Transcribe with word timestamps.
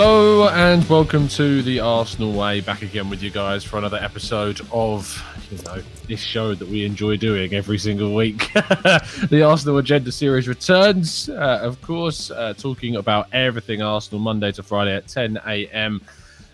Hello 0.00 0.48
and 0.50 0.88
welcome 0.88 1.26
to 1.26 1.60
the 1.60 1.80
Arsenal 1.80 2.32
Way. 2.32 2.60
Back 2.60 2.82
again 2.82 3.10
with 3.10 3.20
you 3.20 3.30
guys 3.30 3.64
for 3.64 3.78
another 3.78 3.96
episode 3.96 4.60
of 4.70 5.20
you 5.50 5.58
know 5.64 5.82
this 6.06 6.20
show 6.20 6.54
that 6.54 6.68
we 6.68 6.84
enjoy 6.84 7.16
doing 7.16 7.52
every 7.52 7.78
single 7.78 8.14
week. 8.14 8.52
the 8.52 9.44
Arsenal 9.44 9.78
Agenda 9.78 10.12
series 10.12 10.46
returns, 10.46 11.28
uh, 11.28 11.58
of 11.62 11.82
course, 11.82 12.30
uh, 12.30 12.54
talking 12.54 12.94
about 12.94 13.26
everything 13.32 13.82
Arsenal 13.82 14.20
Monday 14.20 14.52
to 14.52 14.62
Friday 14.62 14.94
at 14.94 15.08
10 15.08 15.40
a.m. 15.44 16.00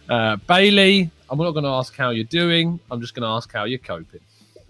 Uh, 0.08 0.36
Bailey, 0.36 1.10
I'm 1.28 1.36
not 1.36 1.50
going 1.50 1.64
to 1.64 1.70
ask 1.70 1.94
how 1.94 2.08
you're 2.08 2.24
doing. 2.24 2.80
I'm 2.90 3.02
just 3.02 3.14
going 3.14 3.24
to 3.24 3.28
ask 3.28 3.52
how 3.52 3.64
you're 3.64 3.78
coping. 3.78 4.20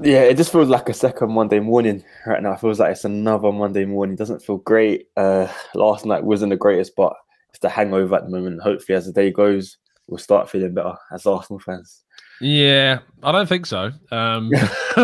Yeah, 0.01 0.23
it 0.23 0.37
just 0.37 0.51
feels 0.51 0.69
like 0.69 0.89
a 0.89 0.95
second 0.95 1.31
Monday 1.31 1.61
morning 1.61 2.03
right 2.27 2.43
now. 2.43 2.55
It 2.55 2.61
feels 2.61 2.81
like 2.81 2.91
it's 2.91 3.05
another 3.05 3.53
Monday 3.53 3.85
morning. 3.85 4.15
It 4.15 4.19
doesn't 4.19 4.43
feel 4.43 4.57
great. 4.57 5.11
Uh, 5.17 5.47
last 5.77 6.05
night 6.05 6.25
wasn't 6.25 6.51
the 6.51 6.57
greatest, 6.57 6.97
but 6.97 7.15
it's 7.55 7.61
the 7.61 7.69
hangover 7.69 8.17
at 8.17 8.25
the 8.25 8.31
moment. 8.31 8.61
Hopefully, 8.61 8.97
as 8.97 9.07
the 9.07 9.13
day 9.13 9.31
goes, 9.31 9.79
we'll 10.09 10.19
start 10.19 10.51
feeling 10.51 10.75
better 10.75 10.95
as 11.13 11.25
Arsenal 11.25 11.61
fans. 11.61 12.03
Yeah, 12.41 13.01
I 13.23 13.33
don't 13.33 13.49
think 13.49 13.67
so. 13.67 13.93
Um, 14.11 14.51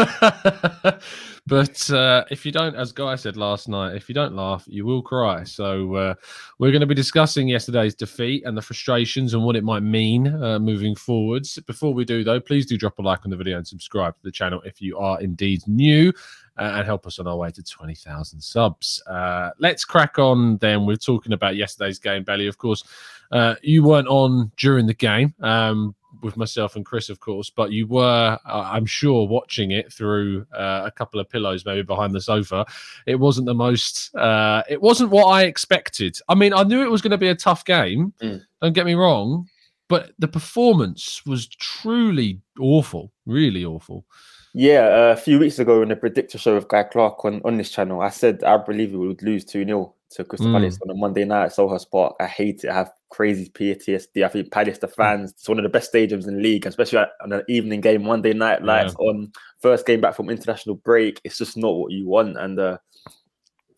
but 1.47 1.91
uh, 1.91 2.25
if 2.31 2.45
you 2.45 2.53
don't, 2.53 2.75
as 2.75 2.93
Guy 2.93 3.15
said 3.15 3.37
last 3.37 3.69
night, 3.69 3.95
if 3.95 4.09
you 4.09 4.15
don't 4.15 4.35
laugh, 4.35 4.65
you 4.67 4.85
will 4.85 5.01
cry. 5.01 5.45
So 5.45 5.95
uh, 5.95 6.15
we're 6.59 6.73
going 6.73 6.81
to 6.81 6.87
be 6.87 6.95
discussing 6.95 7.49
yesterday's 7.49 7.95
defeat 7.95 8.45
and 8.45 8.57
the 8.57 8.63
frustrations 8.63 9.35
and 9.35 9.45
what 9.45 9.57
it 9.57 9.65
might 9.65 9.83
mean 9.83 10.27
uh, 10.43 10.59
moving 10.59 10.95
forwards. 10.95 11.59
Before 11.61 11.95
we 11.95 12.05
do, 12.05 12.25
though, 12.25 12.41
please 12.41 12.67
do 12.67 12.77
drop 12.77 12.99
a 12.99 13.03
like 13.03 13.25
on 13.25 13.31
the 13.31 13.37
video 13.37 13.57
and 13.57 13.67
subscribe 13.67 14.17
to 14.17 14.23
the 14.23 14.33
channel 14.33 14.61
if 14.65 14.83
you 14.83 14.99
are 14.99 15.21
indeed 15.21 15.63
new. 15.67 16.13
Uh, 16.59 16.75
and 16.75 16.85
help 16.85 17.07
us 17.07 17.19
on 17.19 17.27
our 17.27 17.37
way 17.37 17.51
to 17.51 17.63
20,000 17.63 18.39
subs. 18.39 19.03
Uh, 19.07 19.49
let's 19.61 19.83
crack 19.83 20.19
on 20.19 20.59
then. 20.59 20.85
We're 20.85 20.97
talking 20.97 21.33
about 21.33 21.57
yesterday's 21.57 21.99
game, 21.99 22.23
Bailey. 22.23 22.49
Of 22.49 22.59
course, 22.59 22.85
uh, 23.33 23.55
you 23.63 23.83
weren't 23.83 24.09
on 24.09 24.53
during 24.59 24.87
the 24.87 24.93
game, 24.93 25.33
um, 25.41 25.95
with 26.23 26.37
myself 26.37 26.77
and 26.77 26.85
Chris, 26.85 27.09
of 27.09 27.21
course, 27.21 27.51
but 27.51 27.73
you 27.73 27.87
were, 27.87 28.39
uh, 28.45 28.71
I'm 28.73 28.87
sure, 28.87 29.27
watching 29.27 29.71
it 29.71 29.93
through 29.93 30.47
uh, 30.55 30.83
a 30.85 30.91
couple 30.91 31.21
of 31.21 31.29
pillows, 31.29 31.65
maybe 31.65 31.83
behind 31.83 32.15
the 32.15 32.21
sofa. 32.21 32.67
It 33.07 33.17
wasn't 33.17 33.47
the 33.47 33.55
most, 33.55 34.15
uh, 34.15 34.63
it 34.69 34.81
wasn't 34.81 35.11
what 35.11 35.27
I 35.27 35.45
expected. 35.45 36.19
I 36.29 36.35
mean, 36.35 36.53
I 36.53 36.63
knew 36.63 36.83
it 36.83 36.91
was 36.91 37.03
going 37.03 37.11
to 37.13 37.19
be 37.19 37.29
a 37.29 37.35
tough 37.35 37.65
game. 37.65 38.13
Mm. 38.23 38.43
Don't 38.63 38.73
get 38.73 38.87
me 38.87 38.95
wrong, 38.95 39.49
but 39.89 40.13
the 40.19 40.29
performance 40.29 41.25
was 41.27 41.49
truly 41.49 42.41
awful, 42.59 43.13
really 43.27 43.65
awful. 43.65 44.05
Yeah, 44.53 44.87
uh, 44.87 45.13
a 45.13 45.17
few 45.17 45.39
weeks 45.39 45.59
ago 45.59 45.83
in 45.83 45.91
the 45.91 45.97
predictor 45.97 46.37
show 46.37 46.57
with 46.57 46.69
Guy 46.69 46.83
Clark 46.83 47.25
on, 47.25 47.41
on 47.45 47.57
this 47.57 47.71
channel, 47.71 48.01
I 48.01 48.11
said 48.11 48.43
I 48.43 48.57
believe 48.57 48.93
we 48.93 49.07
would 49.07 49.23
lose 49.23 49.45
2 49.45 49.65
0 49.65 49.95
to 50.11 50.25
Crystal 50.25 50.49
mm. 50.49 50.55
Palace 50.55 50.79
on 50.83 50.91
a 50.91 50.95
Monday 50.95 51.25
night 51.25 51.47
at 51.47 51.53
Selhurst 51.53 51.91
Park. 51.91 52.17
I 52.19 52.27
hate 52.27 52.65
it. 52.65 52.71
I 52.71 52.75
have 52.75 52.93
crazy 53.11 53.49
PTSD. 53.49 54.25
I 54.25 54.29
think 54.29 54.51
Palace, 54.51 54.79
the 54.79 54.89
fans, 54.89 55.31
it's 55.31 55.49
one 55.49 55.59
of 55.59 55.63
the 55.63 55.69
best 55.69 55.93
stadiums 55.93 56.27
in 56.27 56.37
the 56.37 56.43
league, 56.43 56.67
especially 56.67 56.99
on 57.23 57.33
an 57.33 57.43
evening 57.49 57.81
game, 57.81 58.03
Monday 58.03 58.33
night 58.33 58.65
lights 58.65 58.95
yeah. 58.99 59.07
on, 59.07 59.33
first 59.61 59.87
game 59.87 60.01
back 60.01 60.17
from 60.17 60.29
international 60.29 60.77
break. 60.77 61.21
It's 61.23 61.39
just 61.39 61.57
not 61.57 61.77
what 61.77 61.93
you 61.93 62.09
want. 62.09 62.37
And 62.37 62.59
uh, 62.59 62.79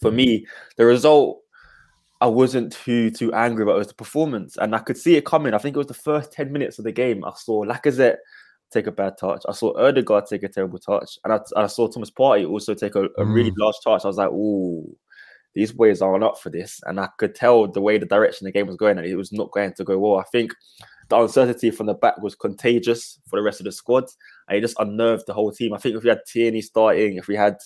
for 0.01 0.11
me, 0.11 0.47
the 0.79 0.87
result, 0.87 1.41
I 2.23 2.27
wasn't 2.27 2.73
too 2.73 3.11
too 3.11 3.35
angry 3.35 3.65
about 3.65 3.75
it 3.75 3.79
was 3.79 3.89
the 3.89 3.95
performance, 3.95 4.57
and 4.57 4.75
I 4.75 4.79
could 4.79 4.97
see 4.97 5.17
it 5.17 5.27
coming. 5.27 5.55
I 5.55 5.59
think 5.59 5.75
it 5.75 5.79
was 5.79 5.89
the 5.89 5.95
first 5.95 6.33
ten 6.33 6.53
minutes 6.53 6.79
of 6.79 6.85
the 6.85 6.93
game. 6.93 7.25
I 7.25 7.33
saw 7.37 7.65
Lacazette 7.67 8.19
take 8.73 8.87
a 8.87 8.93
bad 8.93 9.19
touch. 9.19 9.43
I 9.49 9.53
saw 9.53 9.79
Odegaard 9.79 10.27
take 10.27 10.43
a 10.43 10.49
terrible 10.49 10.79
touch, 10.79 11.19
and 11.25 11.33
I, 11.33 11.41
I 11.57 11.67
saw 11.67 11.89
Thomas 11.89 12.11
Partey 12.11 12.49
also 12.49 12.75
take 12.75 12.95
a, 12.95 13.09
a 13.19 13.25
really 13.25 13.51
mm. 13.51 13.59
large 13.59 13.77
touch. 13.85 14.05
I 14.05 14.09
was 14.09 14.17
like, 14.17 14.31
"Ooh, 14.31 14.97
these 15.55 15.73
boys 15.73 16.01
aren't 16.01 16.25
up 16.25 16.39
for 16.39 16.51
this. 16.51 16.81
And 16.85 16.99
I 16.99 17.09
could 17.19 17.35
tell 17.35 17.67
the 17.67 17.81
way 17.81 17.99
the 17.99 18.07
direction 18.07 18.45
the 18.45 18.53
game 18.53 18.67
was 18.67 18.77
going, 18.77 18.99
and 18.99 19.07
it 19.07 19.17
was 19.17 19.33
not 19.33 19.51
going 19.53 19.75
to 19.75 19.85
go 19.85 19.99
well. 19.99 20.19
I 20.19 20.25
think 20.25 20.55
the 21.09 21.19
uncertainty 21.19 21.71
from 21.71 21.87
the 21.87 21.95
back 21.95 22.21
was 22.23 22.35
contagious 22.35 23.19
for 23.29 23.39
the 23.39 23.43
rest 23.43 23.61
of 23.61 23.65
the 23.65 23.73
squad, 23.73 24.05
and 24.49 24.59
it 24.59 24.63
just 24.63 24.79
unnerved 24.79 25.25
the 25.27 25.35
whole 25.35 25.53
team. 25.53 25.75
I 25.75 25.79
think 25.79 25.97
if 25.97 26.03
we 26.03 26.09
had 26.09 26.21
Tierney 26.27 26.63
starting, 26.63 27.17
if 27.17 27.29
we 27.29 27.37
had 27.37 27.57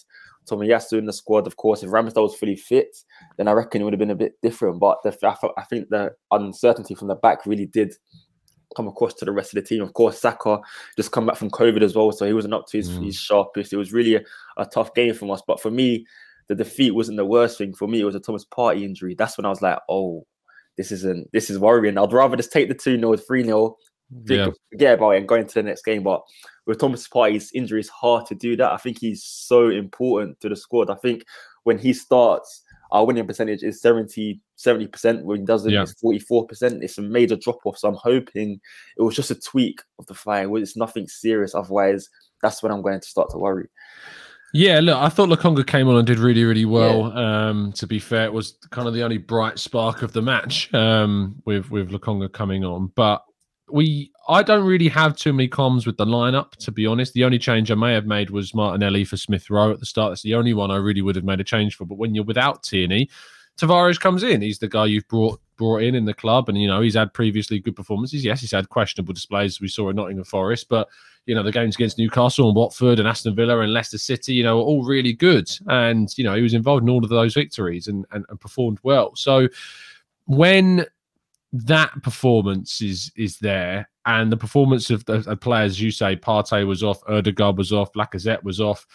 Tomiyasu 0.50 0.98
in 0.98 1.06
the 1.06 1.12
squad, 1.12 1.46
of 1.46 1.56
course, 1.56 1.82
if 1.82 1.90
Ramsdale 1.90 2.22
was 2.22 2.36
fully 2.36 2.56
fit, 2.56 2.96
then 3.36 3.48
I 3.48 3.52
reckon 3.52 3.80
it 3.80 3.84
would 3.84 3.92
have 3.92 4.00
been 4.00 4.10
a 4.10 4.16
bit 4.16 4.34
different. 4.42 4.80
But 4.80 5.02
the, 5.02 5.16
I 5.56 5.64
think 5.64 5.88
the 5.88 6.12
uncertainty 6.30 6.94
from 6.94 7.08
the 7.08 7.14
back 7.14 7.46
really 7.46 7.66
did 7.66 7.94
come 8.76 8.88
across 8.88 9.14
to 9.14 9.24
the 9.24 9.32
rest 9.32 9.56
of 9.56 9.62
the 9.62 9.68
team. 9.68 9.82
Of 9.82 9.94
course, 9.94 10.20
Saka 10.20 10.60
just 10.96 11.10
come 11.10 11.26
back 11.26 11.36
from 11.36 11.50
COVID 11.50 11.82
as 11.82 11.96
well, 11.96 12.12
so 12.12 12.26
he 12.26 12.32
wasn't 12.32 12.54
up 12.54 12.66
to 12.68 12.76
his, 12.76 12.90
mm. 12.90 13.06
his 13.06 13.16
sharpest. 13.16 13.72
It 13.72 13.78
was 13.78 13.92
really 13.92 14.16
a, 14.16 14.22
a, 14.58 14.66
tough 14.66 14.94
game 14.94 15.14
from 15.14 15.30
us. 15.30 15.42
But 15.46 15.60
for 15.60 15.70
me, 15.70 16.06
the 16.48 16.54
defeat 16.54 16.92
wasn't 16.92 17.16
the 17.16 17.24
worst 17.24 17.58
thing 17.58 17.74
for 17.74 17.88
me. 17.88 18.00
It 18.00 18.04
was 18.04 18.14
a 18.14 18.20
Thomas 18.20 18.44
Partey 18.44 18.82
injury. 18.82 19.14
That's 19.14 19.36
when 19.36 19.46
I 19.46 19.48
was 19.48 19.62
like, 19.62 19.78
oh, 19.88 20.26
this 20.76 20.92
isn't 20.92 21.30
this 21.32 21.50
is 21.50 21.58
worrying. 21.58 21.98
I'd 21.98 22.12
rather 22.12 22.36
just 22.36 22.52
take 22.52 22.68
the 22.68 22.74
2 22.74 22.98
0, 22.98 23.16
3 23.16 23.44
0, 23.44 23.76
yeah. 24.26 24.48
forget 24.70 24.94
about 24.94 25.10
it 25.10 25.18
and 25.18 25.28
go 25.28 25.36
into 25.36 25.54
the 25.54 25.62
next 25.62 25.84
game. 25.84 26.02
But 26.02 26.22
with 26.66 26.78
Thomas 26.78 27.08
Partey's 27.08 27.50
injury, 27.54 27.80
it's 27.80 27.88
hard 27.88 28.26
to 28.26 28.34
do 28.34 28.56
that. 28.56 28.72
I 28.72 28.76
think 28.76 28.98
he's 28.98 29.24
so 29.24 29.70
important 29.70 30.40
to 30.40 30.48
the 30.48 30.56
squad. 30.56 30.90
I 30.90 30.96
think 30.96 31.24
when 31.64 31.78
he 31.78 31.92
starts, 31.92 32.62
our 32.96 33.06
winning 33.06 33.26
percentage 33.26 33.62
is 33.62 33.80
70 33.80 34.40
70% 34.58 35.22
when 35.22 35.40
he 35.40 35.44
doesn't 35.44 35.70
yeah. 35.70 35.82
it's 35.82 35.94
44% 36.02 36.82
it's 36.82 36.98
a 36.98 37.02
major 37.02 37.36
drop 37.36 37.58
off 37.64 37.76
so 37.76 37.88
i'm 37.88 37.94
hoping 37.94 38.58
it 38.96 39.02
was 39.02 39.14
just 39.14 39.30
a 39.30 39.34
tweak 39.34 39.80
of 39.98 40.06
the 40.06 40.14
flying 40.14 40.54
it's 40.56 40.76
nothing 40.76 41.06
serious 41.06 41.54
otherwise 41.54 42.08
that's 42.42 42.62
when 42.62 42.72
i'm 42.72 42.82
going 42.82 43.00
to 43.00 43.08
start 43.08 43.30
to 43.30 43.38
worry 43.38 43.68
yeah, 44.52 44.80
look, 44.80 44.96
I 44.96 45.10
thought 45.10 45.28
Lokonga 45.28 45.66
came 45.66 45.86
on 45.88 45.96
and 45.96 46.06
did 46.06 46.18
really, 46.18 46.44
really 46.44 46.64
well. 46.64 47.12
Yeah. 47.14 47.48
Um, 47.48 47.72
to 47.72 47.86
be 47.86 47.98
fair, 47.98 48.24
it 48.24 48.32
was 48.32 48.56
kind 48.70 48.88
of 48.88 48.94
the 48.94 49.02
only 49.02 49.18
bright 49.18 49.58
spark 49.58 50.00
of 50.00 50.12
the 50.12 50.22
match 50.22 50.72
um, 50.72 51.42
with 51.44 51.70
with 51.70 51.90
Lokonga 51.90 52.32
coming 52.32 52.64
on. 52.64 52.90
But 52.94 53.22
we, 53.70 54.12
I 54.28 54.42
don't 54.42 54.64
really 54.64 54.88
have 54.88 55.16
too 55.16 55.32
many 55.32 55.48
comms 55.48 55.86
with 55.86 55.96
the 55.96 56.04
lineup, 56.04 56.52
to 56.56 56.70
be 56.70 56.86
honest. 56.86 57.14
The 57.14 57.24
only 57.24 57.38
change 57.38 57.70
I 57.70 57.74
may 57.74 57.92
have 57.92 58.06
made 58.06 58.30
was 58.30 58.54
Martinelli 58.54 59.04
for 59.04 59.16
Smith 59.16 59.50
Rowe 59.50 59.72
at 59.72 59.80
the 59.80 59.86
start. 59.86 60.10
That's 60.10 60.22
the 60.22 60.34
only 60.34 60.54
one 60.54 60.70
I 60.70 60.76
really 60.76 61.02
would 61.02 61.16
have 61.16 61.24
made 61.24 61.40
a 61.40 61.44
change 61.44 61.76
for. 61.76 61.84
But 61.84 61.98
when 61.98 62.14
you're 62.14 62.24
without 62.24 62.62
Tierney, 62.62 63.08
Tavares 63.58 63.98
comes 63.98 64.22
in. 64.22 64.42
He's 64.42 64.58
the 64.58 64.68
guy 64.68 64.86
you've 64.86 65.08
brought 65.08 65.40
brought 65.56 65.82
in 65.82 65.94
in 65.94 66.04
the 66.04 66.14
club, 66.14 66.48
and 66.48 66.60
you 66.60 66.68
know 66.68 66.80
he's 66.80 66.94
had 66.94 67.14
previously 67.14 67.58
good 67.58 67.74
performances. 67.74 68.24
Yes, 68.24 68.40
he's 68.40 68.52
had 68.52 68.68
questionable 68.68 69.14
displays. 69.14 69.60
We 69.60 69.68
saw 69.68 69.88
at 69.88 69.96
Nottingham 69.96 70.24
Forest, 70.24 70.68
but 70.68 70.88
you 71.24 71.34
know 71.34 71.42
the 71.42 71.52
games 71.52 71.74
against 71.74 71.98
Newcastle 71.98 72.48
and 72.48 72.56
Watford 72.56 72.98
and 72.98 73.08
Aston 73.08 73.34
Villa 73.34 73.58
and 73.60 73.72
Leicester 73.72 73.98
City, 73.98 74.34
you 74.34 74.44
know, 74.44 74.60
all 74.60 74.84
really 74.84 75.14
good. 75.14 75.50
And 75.68 76.08
you 76.18 76.24
know 76.24 76.34
he 76.34 76.42
was 76.42 76.54
involved 76.54 76.82
in 76.82 76.90
all 76.90 77.02
of 77.02 77.10
those 77.10 77.34
victories 77.34 77.88
and 77.88 78.04
and, 78.12 78.26
and 78.28 78.38
performed 78.38 78.78
well. 78.82 79.16
So 79.16 79.48
when 80.26 80.84
that 81.64 82.02
performance 82.02 82.80
is 82.82 83.12
is 83.16 83.38
there, 83.38 83.88
and 84.04 84.30
the 84.30 84.36
performance 84.36 84.90
of 84.90 85.04
the 85.04 85.28
of 85.28 85.40
players, 85.40 85.80
you 85.80 85.90
say, 85.90 86.16
Partey 86.16 86.66
was 86.66 86.82
off, 86.82 87.02
Odegaard 87.08 87.56
was 87.56 87.72
off, 87.72 87.92
Lacazette 87.92 88.42
was 88.42 88.60
off. 88.60 88.86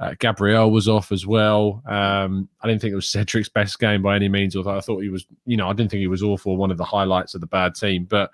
Uh, 0.00 0.12
Gabriel 0.18 0.72
was 0.72 0.88
off 0.88 1.12
as 1.12 1.24
well. 1.24 1.80
Um, 1.86 2.48
I 2.60 2.66
didn't 2.66 2.80
think 2.80 2.90
it 2.90 2.96
was 2.96 3.06
Cedric's 3.06 3.48
best 3.48 3.78
game 3.78 4.02
by 4.02 4.16
any 4.16 4.28
means, 4.28 4.56
although 4.56 4.76
I 4.76 4.80
thought 4.80 5.04
he 5.04 5.08
was, 5.08 5.24
you 5.46 5.56
know, 5.56 5.68
I 5.68 5.72
didn't 5.72 5.92
think 5.92 6.00
he 6.00 6.08
was 6.08 6.22
awful, 6.22 6.56
one 6.56 6.72
of 6.72 6.78
the 6.78 6.84
highlights 6.84 7.36
of 7.36 7.40
the 7.40 7.46
bad 7.46 7.76
team. 7.76 8.04
But 8.04 8.32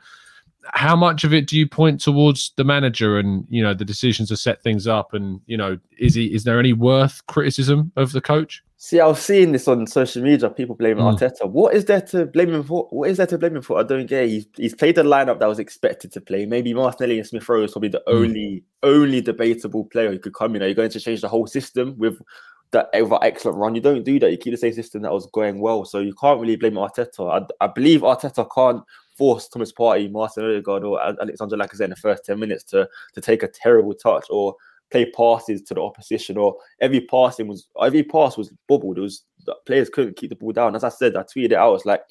how 0.64 0.96
much 0.96 1.24
of 1.24 1.34
it 1.34 1.46
do 1.46 1.58
you 1.58 1.68
point 1.68 2.00
towards 2.00 2.52
the 2.56 2.64
manager 2.64 3.18
and 3.18 3.46
you 3.48 3.62
know 3.62 3.74
the 3.74 3.84
decisions 3.84 4.28
to 4.28 4.36
set 4.36 4.62
things 4.62 4.86
up 4.86 5.14
and 5.14 5.40
you 5.46 5.56
know 5.56 5.78
is 5.98 6.14
he 6.14 6.26
is 6.34 6.44
there 6.44 6.58
any 6.58 6.72
worth 6.72 7.26
criticism 7.26 7.90
of 7.96 8.12
the 8.12 8.20
coach 8.20 8.62
see 8.82 8.98
i 8.98 9.06
was 9.06 9.20
seeing 9.20 9.52
this 9.52 9.68
on 9.68 9.86
social 9.86 10.22
media 10.22 10.48
people 10.48 10.74
blaming 10.74 11.04
mm. 11.04 11.14
arteta. 11.14 11.46
What 11.46 11.74
is 11.74 11.84
there 11.84 12.00
to 12.00 12.24
blame 12.24 12.54
him 12.54 12.64
for? 12.64 12.86
What 12.88 13.10
is 13.10 13.18
there 13.18 13.26
to 13.26 13.36
blame 13.36 13.56
him 13.56 13.62
for? 13.62 13.78
I 13.78 13.82
don't 13.82 14.06
get 14.06 14.24
it. 14.24 14.30
he's, 14.30 14.46
he's 14.56 14.74
played 14.74 14.94
the 14.94 15.02
lineup 15.02 15.38
that 15.38 15.48
was 15.48 15.58
expected 15.58 16.12
to 16.12 16.20
play. 16.20 16.46
Maybe 16.46 16.72
martinelli 16.72 17.18
and 17.18 17.28
smith 17.28 17.46
rowe 17.46 17.62
is 17.62 17.72
probably 17.72 17.90
the 17.90 18.02
mm. 18.08 18.14
only 18.14 18.64
only 18.82 19.20
debatable 19.20 19.84
player 19.84 20.10
who 20.10 20.18
could 20.18 20.32
come 20.32 20.56
in. 20.56 20.62
Are 20.62 20.66
you're 20.66 20.74
going 20.74 20.90
to 20.90 21.00
change 21.00 21.20
the 21.20 21.28
whole 21.28 21.46
system 21.46 21.94
with 21.98 22.22
that 22.70 22.88
ever 22.94 23.18
excellent 23.22 23.58
run? 23.58 23.74
You 23.74 23.82
don't 23.82 24.02
do 24.02 24.18
that. 24.18 24.30
You 24.30 24.38
keep 24.38 24.54
the 24.54 24.56
same 24.56 24.72
system 24.72 25.02
that 25.02 25.12
was 25.12 25.26
going 25.26 25.60
well. 25.60 25.84
So 25.84 25.98
you 25.98 26.14
can't 26.14 26.40
really 26.40 26.56
blame 26.56 26.74
arteta. 26.74 27.30
I, 27.60 27.64
I 27.64 27.66
believe 27.66 28.00
arteta 28.00 28.48
can't 28.54 28.82
force 29.14 29.46
Thomas 29.46 29.72
Partey, 29.72 30.10
Martin 30.10 30.44
Odegaard, 30.46 30.84
or 30.84 31.02
Alexander 31.02 31.58
Lacazette 31.58 31.84
in 31.84 31.90
the 31.90 31.96
first 31.96 32.24
10 32.24 32.40
minutes 32.40 32.64
to, 32.64 32.88
to 33.12 33.20
take 33.20 33.42
a 33.42 33.48
terrible 33.48 33.92
touch 33.92 34.24
or 34.30 34.54
play 34.90 35.10
passes 35.10 35.62
to 35.62 35.74
the 35.74 35.82
opposition, 35.82 36.36
or 36.36 36.56
every 36.80 37.00
passing 37.00 37.48
was 37.48 37.68
every 37.82 38.02
pass 38.02 38.36
was 38.36 38.52
bubbled. 38.68 38.98
It 38.98 39.02
was 39.02 39.24
players 39.66 39.88
couldn't 39.88 40.16
keep 40.16 40.30
the 40.30 40.36
ball 40.36 40.52
down. 40.52 40.76
As 40.76 40.84
I 40.84 40.88
said, 40.88 41.16
I 41.16 41.22
tweeted 41.22 41.52
it 41.52 41.54
out. 41.54 41.74
It's 41.74 41.86
like 41.86 42.02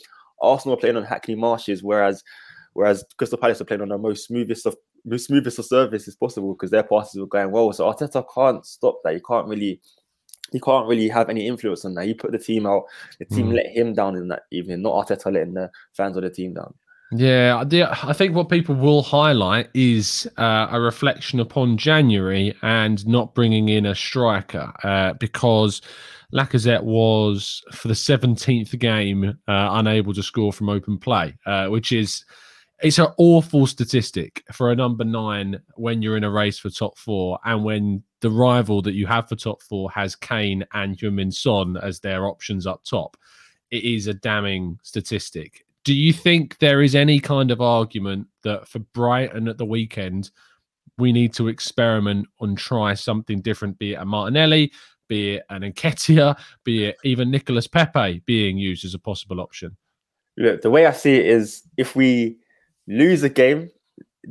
Arsenal 0.42 0.76
are 0.76 0.80
playing 0.80 0.98
on 0.98 1.04
Hackney 1.04 1.36
Marshes, 1.36 1.84
whereas 1.84 2.24
whereas 2.74 3.04
Crystal 3.18 3.38
Palace 3.38 3.62
are 3.62 3.66
playing 3.66 3.81
on 3.81 3.90
the 3.90 3.98
most 3.98 4.28
smoothest 4.28 4.66
of 4.66 4.76
most 5.06 5.28
smoothest 5.28 5.60
of 5.60 5.66
surfaces 5.66 6.16
possible 6.16 6.54
because 6.54 6.72
their 6.72 6.84
passes 6.84 7.20
were 7.20 7.28
going 7.28 7.52
well. 7.52 7.72
So 7.74 7.92
Arteta 7.92 8.24
can't 8.34 8.66
stop 8.66 9.00
that. 9.04 9.14
You 9.14 9.22
can't 9.22 9.48
really 9.48 9.80
he 10.52 10.60
can't 10.60 10.88
really 10.88 11.08
have 11.10 11.30
any 11.30 11.48
influence 11.48 11.86
on 11.86 11.94
that. 11.96 12.06
He 12.06 12.14
put 12.14 12.32
the 12.32 12.40
team 12.40 12.66
out. 12.66 12.86
The 13.20 13.25
team 13.25 13.50
mm. 13.50 13.56
let 13.56 13.68
him 13.68 13.94
down 13.94 14.16
in 14.16 14.28
that 14.30 14.44
evening, 14.52 14.82
not 14.82 15.08
Arteta 15.08 15.32
letting 15.32 15.54
the 15.54 15.70
fans 15.94 16.18
of 16.18 16.24
the 16.24 16.30
team 16.30 16.54
down. 16.54 16.74
Yeah, 17.12 17.64
I 18.04 18.14
think 18.14 18.36
what 18.36 18.50
people 18.50 18.76
will 18.76 19.02
highlight 19.02 19.70
is 19.74 20.30
uh, 20.38 20.68
a 20.70 20.80
reflection 20.80 21.40
upon 21.40 21.76
January 21.78 22.56
and 22.62 23.06
not 23.08 23.34
bringing 23.34 23.70
in 23.70 23.88
a 23.88 23.96
striker 23.96 24.72
uh, 24.84 25.14
because 25.14 25.82
Lacazette 26.32 26.84
was 26.84 27.64
for 27.74 27.88
the 27.88 27.96
17th 27.96 28.78
game 28.78 29.40
uh, 29.48 29.70
unable 29.72 30.14
to 30.14 30.22
score 30.22 30.54
from 30.54 30.70
open 30.70 31.00
play, 31.00 31.36
uh, 31.48 31.68
which 31.68 31.92
is 31.92 32.26
it's 32.84 33.00
an 33.00 33.08
awful 33.18 33.66
statistic 33.66 34.44
for 34.54 34.72
a 34.72 34.76
number 34.76 35.04
nine 35.04 35.60
when 35.76 36.04
you're 36.04 36.16
in 36.16 36.24
a 36.24 36.30
race 36.30 36.60
for 36.60 36.70
top 36.70 36.98
four 36.98 37.40
and 37.44 37.64
when 37.64 38.04
the 38.22 38.30
rival 38.30 38.84
that 38.84 38.94
you 38.94 39.08
have 39.08 39.28
for 39.28 39.36
top 39.36 39.64
four 39.64 39.90
has 39.92 40.16
Kane 40.16 40.64
and 40.74 40.96
Heung-min 40.96 41.32
Son 41.32 41.76
as 41.76 42.00
their 42.00 42.28
options 42.28 42.68
up 42.68 42.84
top. 42.84 43.18
It 43.72 43.84
is 43.84 44.06
a 44.06 44.14
damning 44.14 44.78
statistic 44.84 45.66
do 45.89 45.95
you 45.95 46.13
think 46.13 46.56
there 46.59 46.83
is 46.83 46.94
any 46.94 47.19
kind 47.19 47.50
of 47.50 47.62
argument 47.62 48.27
that 48.44 48.68
for 48.68 48.77
Brighton 48.77 49.47
at 49.47 49.57
the 49.57 49.65
weekend, 49.65 50.30
we 51.00 51.12
need 51.12 51.33
to 51.33 51.47
experiment 51.47 52.27
and 52.41 52.56
try 52.56 52.94
something 52.94 53.41
different, 53.41 53.80
be 53.80 53.94
it 53.94 53.95
a 53.95 54.06
Martinelli, 54.06 54.71
be 55.07 55.38
it 55.38 55.45
an 55.50 55.63
Nketiah, 55.63 56.38
be 56.63 56.86
it 56.86 56.97
even 57.03 57.31
Nicolas 57.31 57.65
Pepe 57.65 58.21
being 58.27 58.56
used 58.56 58.86
as 58.86 58.94
a 58.94 59.00
possible 59.00 59.41
option? 59.41 59.75
Look, 60.38 60.62
the 60.62 60.69
way 60.69 60.86
I 60.86 60.91
see 60.91 61.15
it 61.15 61.25
is 61.25 61.63
if 61.75 61.95
we 61.95 62.38
lose 62.88 63.24
a 63.24 63.30
game, 63.30 63.71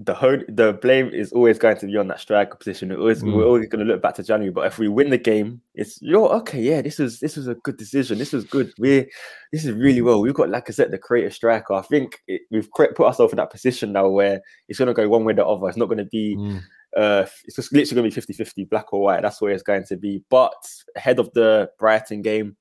the 0.04 0.14
whole 0.14 0.38
the 0.48 0.74
blame 0.74 1.08
is 1.08 1.32
always 1.32 1.58
going 1.58 1.76
to 1.76 1.86
be 1.86 1.96
on 1.96 2.06
that 2.06 2.20
striker 2.20 2.54
position. 2.54 2.92
Always, 2.92 3.20
mm. 3.20 3.34
We're 3.34 3.44
always 3.44 3.66
going 3.66 3.84
to 3.84 3.92
look 3.92 4.00
back 4.00 4.14
to 4.14 4.22
January. 4.22 4.52
But 4.52 4.66
if 4.66 4.78
we 4.78 4.86
win 4.86 5.10
the 5.10 5.18
game, 5.18 5.60
it's 5.74 6.00
you're 6.00 6.28
okay. 6.36 6.62
Yeah, 6.62 6.82
this 6.82 7.00
is 7.00 7.18
this 7.18 7.36
was 7.36 7.48
a 7.48 7.56
good 7.56 7.76
decision. 7.76 8.18
This 8.18 8.32
was 8.32 8.44
good. 8.44 8.72
We 8.78 9.10
this 9.50 9.64
is 9.64 9.72
really 9.72 10.00
well. 10.00 10.20
We've 10.20 10.34
got 10.34 10.50
like 10.50 10.70
I 10.70 10.72
said, 10.72 10.92
the 10.92 10.98
creative 10.98 11.34
striker. 11.34 11.74
I 11.74 11.82
think 11.82 12.22
it, 12.28 12.42
we've 12.52 12.70
put 12.70 13.00
ourselves 13.00 13.32
in 13.32 13.38
that 13.38 13.50
position 13.50 13.92
now 13.92 14.08
where 14.08 14.40
it's 14.68 14.78
going 14.78 14.86
to 14.86 14.94
go 14.94 15.08
one 15.08 15.24
way 15.24 15.32
or 15.32 15.36
the 15.36 15.46
other. 15.46 15.68
It's 15.68 15.76
not 15.76 15.88
going 15.88 15.98
to 15.98 16.04
be. 16.04 16.36
Mm. 16.36 16.62
Uh, 16.96 17.26
it's 17.44 17.56
just 17.56 17.72
literally 17.72 18.00
going 18.00 18.10
to 18.10 18.14
be 18.14 18.14
50 18.14 18.32
50, 18.32 18.64
black 18.64 18.92
or 18.92 19.02
white. 19.02 19.22
That's 19.22 19.40
where 19.40 19.52
it's 19.52 19.62
going 19.64 19.84
to 19.86 19.96
be. 19.96 20.22
But 20.30 20.54
ahead 20.96 21.18
of 21.18 21.30
the 21.34 21.70
Brighton 21.78 22.22
game, 22.22 22.56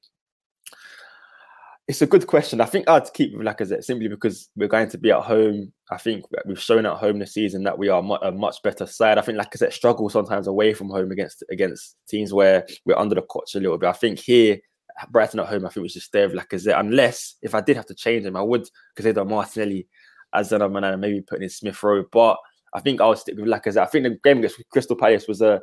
it's 1.87 2.01
a 2.01 2.07
good 2.07 2.27
question. 2.27 2.59
I 2.59 2.65
think 2.65 2.89
I'd 2.89 3.13
keep 3.13 3.33
Lacazette 3.33 3.83
simply 3.83 4.09
because 4.09 4.49
we're 4.57 4.67
going 4.67 4.89
to 4.89 4.97
be 4.97 5.11
at 5.11 5.21
home. 5.21 5.71
I 5.89 5.97
think 5.97 6.25
we've 6.45 6.61
shown 6.61 6.85
at 6.85 6.97
home 6.97 7.19
this 7.19 7.33
season 7.33 7.63
that 7.63 7.77
we 7.77 7.87
are 7.87 8.03
a 8.21 8.31
much 8.31 8.61
better 8.61 8.85
side. 8.85 9.17
I 9.17 9.21
think 9.21 9.39
Lacazette 9.39 9.71
struggles 9.71 10.11
sometimes 10.11 10.47
away 10.47 10.73
from 10.73 10.89
home 10.89 11.11
against 11.11 11.45
against 11.49 11.95
teams 12.09 12.33
where 12.33 12.67
we're 12.85 12.97
under 12.97 13.15
the 13.15 13.21
coach 13.21 13.55
a 13.55 13.59
little 13.59 13.77
bit. 13.77 13.87
I 13.87 13.93
think 13.93 14.19
here, 14.19 14.57
Brighton 15.11 15.39
at 15.39 15.47
home, 15.47 15.65
I 15.65 15.69
think 15.69 15.83
we 15.83 15.89
should 15.89 16.01
stay 16.01 16.27
with 16.27 16.35
Lacazette. 16.35 16.77
Unless 16.77 17.35
if 17.41 17.55
I 17.55 17.61
did 17.61 17.77
have 17.77 17.85
to 17.85 17.95
change 17.95 18.25
him, 18.25 18.35
I 18.35 18.41
would 18.41 18.67
consider 18.93 19.23
Martinelli 19.23 19.87
as 20.33 20.51
another 20.51 20.73
man 20.73 20.83
and 20.83 20.99
maybe 20.99 21.21
putting 21.21 21.43
in 21.43 21.49
Smith 21.49 21.81
Rowe. 21.81 22.03
But 22.11 22.37
I 22.73 22.81
think 22.81 22.99
I'll 22.99 23.15
stick 23.15 23.37
with 23.37 23.45
Lacazette. 23.45 23.83
I 23.83 23.85
think 23.85 24.03
the 24.03 24.19
game 24.25 24.39
against 24.39 24.61
Crystal 24.71 24.97
Palace 24.97 25.25
was 25.25 25.41
a 25.41 25.61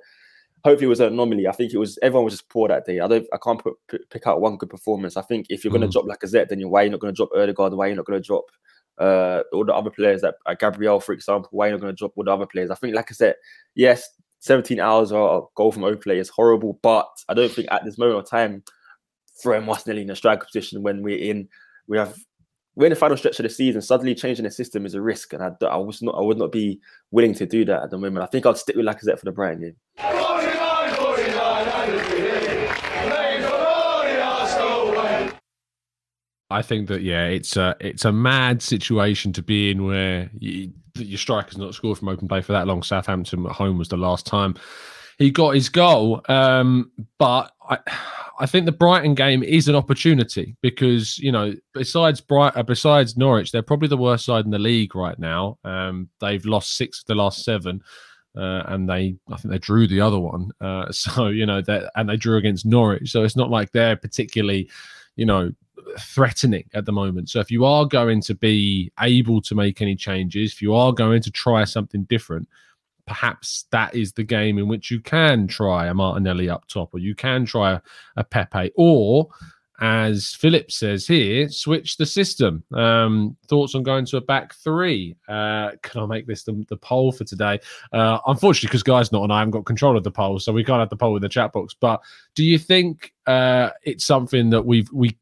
hopefully 0.64 0.86
it 0.86 0.88
was 0.88 1.00
an 1.00 1.12
anomaly. 1.12 1.46
I 1.46 1.52
think 1.52 1.72
it 1.72 1.78
was 1.78 1.98
everyone 2.02 2.24
was 2.24 2.34
just 2.34 2.48
poor 2.48 2.68
that 2.68 2.86
day. 2.86 3.00
I 3.00 3.06
don't 3.06 3.26
I 3.32 3.38
can't 3.42 3.62
put, 3.62 3.74
pick 4.10 4.26
out 4.26 4.40
one 4.40 4.56
good 4.56 4.70
performance. 4.70 5.16
I 5.16 5.22
think 5.22 5.46
if 5.50 5.62
you're 5.62 5.70
going 5.70 5.82
to 5.82 5.88
mm. 5.88 5.92
drop 5.92 6.06
Lacazette, 6.06 6.48
then 6.48 6.68
why 6.68 6.82
are 6.82 6.84
you 6.84 6.90
not 6.90 7.00
going 7.00 7.14
to 7.14 7.16
drop 7.16 7.30
Odegaard? 7.36 7.74
Why 7.74 7.86
are 7.86 7.90
you 7.90 7.96
not 7.96 8.06
going 8.06 8.20
to 8.20 8.26
drop 8.26 8.44
uh, 8.98 9.42
all 9.52 9.64
the 9.64 9.74
other 9.74 9.90
players 9.90 10.22
that 10.22 10.36
uh, 10.46 10.54
Gabriel, 10.54 11.00
for 11.00 11.12
example? 11.12 11.50
Why 11.52 11.66
are 11.66 11.68
you 11.68 11.74
not 11.74 11.82
going 11.82 11.94
to 11.94 11.98
drop 11.98 12.12
all 12.16 12.24
the 12.24 12.32
other 12.32 12.46
players? 12.46 12.70
I 12.70 12.76
think 12.76 12.96
Lacazette, 12.96 13.34
yes, 13.74 14.08
17 14.40 14.80
hours 14.80 15.12
or 15.12 15.48
goal 15.54 15.72
from 15.72 15.98
play 15.98 16.18
is 16.18 16.30
horrible, 16.30 16.78
but 16.82 17.08
I 17.28 17.34
don't 17.34 17.52
think 17.52 17.68
at 17.70 17.84
this 17.84 17.98
moment 17.98 18.20
of 18.20 18.30
time 18.30 18.62
throwing 19.42 19.64
Martinelli 19.66 20.02
in 20.02 20.10
a 20.10 20.16
striker 20.16 20.46
position 20.46 20.82
when 20.82 21.02
we're 21.02 21.18
in 21.18 21.48
we 21.88 21.98
have 21.98 22.16
we're 22.76 22.86
in 22.86 22.90
the 22.90 22.96
final 22.96 23.16
stretch 23.16 23.38
of 23.38 23.44
the 23.44 23.50
season. 23.50 23.80
Suddenly 23.82 24.14
changing 24.14 24.44
the 24.44 24.50
system 24.50 24.84
is 24.84 24.94
a 24.94 25.00
risk, 25.00 25.32
and 25.32 25.42
I, 25.42 25.52
I 25.66 25.76
was 25.76 26.02
not 26.02 26.14
I 26.16 26.22
would 26.22 26.38
not 26.38 26.52
be 26.52 26.80
willing 27.10 27.34
to 27.34 27.46
do 27.46 27.64
that 27.66 27.82
at 27.84 27.90
the 27.90 27.98
moment. 27.98 28.22
I 28.22 28.26
think 28.26 28.46
I'd 28.46 28.56
stick 28.56 28.76
with 28.76 28.86
Lacazette 28.86 29.18
for 29.18 29.26
the 29.26 29.32
Brighton 29.32 29.60
game. 29.60 30.13
I 36.54 36.62
think 36.62 36.88
that 36.88 37.02
yeah, 37.02 37.26
it's 37.26 37.56
a 37.56 37.76
it's 37.80 38.04
a 38.04 38.12
mad 38.12 38.62
situation 38.62 39.32
to 39.32 39.42
be 39.42 39.70
in 39.70 39.84
where 39.84 40.30
you, 40.38 40.72
your 40.96 41.18
striker's 41.18 41.58
not 41.58 41.74
scored 41.74 41.98
from 41.98 42.08
open 42.08 42.28
play 42.28 42.42
for 42.42 42.52
that 42.52 42.66
long. 42.66 42.82
Southampton 42.82 43.44
at 43.46 43.52
home 43.52 43.76
was 43.76 43.88
the 43.88 43.96
last 43.96 44.24
time 44.24 44.54
he 45.18 45.30
got 45.30 45.54
his 45.54 45.68
goal, 45.68 46.22
um, 46.28 46.90
but 47.18 47.52
I 47.68 47.78
I 48.38 48.46
think 48.46 48.66
the 48.66 48.72
Brighton 48.72 49.14
game 49.14 49.42
is 49.42 49.68
an 49.68 49.74
opportunity 49.74 50.56
because 50.60 51.18
you 51.18 51.32
know 51.32 51.54
besides 51.72 52.20
Bright 52.20 52.56
uh, 52.56 52.62
besides 52.62 53.16
Norwich, 53.16 53.50
they're 53.50 53.62
probably 53.62 53.88
the 53.88 53.96
worst 53.96 54.24
side 54.24 54.44
in 54.44 54.50
the 54.50 54.58
league 54.58 54.94
right 54.94 55.18
now. 55.18 55.58
Um, 55.64 56.08
they've 56.20 56.44
lost 56.44 56.76
six 56.76 57.00
of 57.00 57.06
the 57.06 57.14
last 57.14 57.44
seven. 57.44 57.82
Uh, 58.36 58.64
and 58.66 58.90
they, 58.90 59.14
I 59.30 59.36
think 59.36 59.52
they 59.52 59.58
drew 59.58 59.86
the 59.86 60.00
other 60.00 60.18
one. 60.18 60.50
Uh, 60.60 60.86
so 60.90 61.28
you 61.28 61.46
know 61.46 61.62
that, 61.62 61.92
and 61.94 62.08
they 62.08 62.16
drew 62.16 62.36
against 62.36 62.66
Norwich. 62.66 63.12
So 63.12 63.22
it's 63.22 63.36
not 63.36 63.48
like 63.48 63.70
they're 63.70 63.94
particularly, 63.94 64.68
you 65.14 65.24
know, 65.24 65.52
threatening 65.98 66.64
at 66.74 66.84
the 66.84 66.92
moment. 66.92 67.30
So 67.30 67.40
if 67.40 67.50
you 67.50 67.64
are 67.64 67.86
going 67.86 68.20
to 68.22 68.34
be 68.34 68.92
able 69.00 69.40
to 69.42 69.54
make 69.54 69.80
any 69.82 69.96
changes, 69.96 70.52
if 70.52 70.62
you 70.62 70.74
are 70.74 70.92
going 70.92 71.22
to 71.22 71.30
try 71.30 71.64
something 71.64 72.04
different, 72.04 72.48
perhaps 73.06 73.66
that 73.70 73.94
is 73.94 74.12
the 74.12 74.24
game 74.24 74.58
in 74.58 74.68
which 74.68 74.90
you 74.90 75.00
can 75.00 75.46
try 75.46 75.86
a 75.86 75.94
Martinelli 75.94 76.48
up 76.48 76.66
top, 76.68 76.94
or 76.94 76.98
you 76.98 77.14
can 77.14 77.44
try 77.44 77.72
a, 77.72 77.82
a 78.16 78.24
Pepe, 78.24 78.72
or 78.76 79.28
as 79.80 80.32
Philip 80.34 80.70
says 80.70 81.06
here, 81.06 81.48
switch 81.48 81.96
the 81.96 82.06
system. 82.06 82.62
Um, 82.72 83.36
thoughts 83.48 83.74
on 83.74 83.82
going 83.82 84.06
to 84.06 84.18
a 84.18 84.20
back 84.20 84.54
three? 84.54 85.16
Uh, 85.28 85.72
can 85.82 86.02
I 86.02 86.06
make 86.06 86.26
this 86.26 86.44
the, 86.44 86.64
the 86.68 86.76
poll 86.76 87.10
for 87.10 87.24
today? 87.24 87.58
Uh, 87.92 88.18
unfortunately, 88.26 88.68
because 88.68 88.84
Guy's 88.84 89.10
not 89.10 89.24
and 89.24 89.32
I 89.32 89.40
haven't 89.40 89.50
got 89.50 89.66
control 89.66 89.96
of 89.96 90.04
the 90.04 90.12
poll, 90.12 90.38
so 90.38 90.52
we 90.52 90.64
can't 90.64 90.78
have 90.78 90.90
the 90.90 90.96
poll 90.96 91.16
in 91.16 91.22
the 91.22 91.28
chat 91.28 91.52
box. 91.52 91.74
But 91.78 92.00
do 92.34 92.44
you 92.44 92.58
think 92.58 93.12
uh, 93.26 93.70
it's 93.82 94.04
something 94.04 94.50
that 94.50 94.64
we've 94.64 94.90
we 94.92 95.18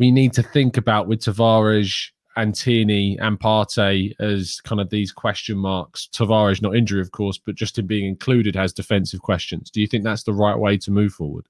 we 0.00 0.10
need 0.10 0.32
to 0.32 0.42
think 0.42 0.78
about 0.78 1.06
with 1.06 1.20
Tavares, 1.20 2.06
Antini, 2.36 3.16
and 3.20 3.38
Partey 3.38 4.14
as 4.18 4.58
kind 4.62 4.80
of 4.80 4.88
these 4.88 5.12
question 5.12 5.58
marks. 5.58 6.08
Tavares, 6.12 6.62
not 6.62 6.74
injury, 6.74 7.02
of 7.02 7.12
course, 7.12 7.38
but 7.38 7.54
just 7.54 7.78
in 7.78 7.86
being 7.86 8.08
included 8.08 8.56
has 8.56 8.72
defensive 8.72 9.20
questions. 9.20 9.70
Do 9.70 9.80
you 9.80 9.86
think 9.86 10.02
that's 10.02 10.22
the 10.22 10.32
right 10.32 10.56
way 10.56 10.78
to 10.78 10.90
move 10.90 11.12
forward? 11.12 11.46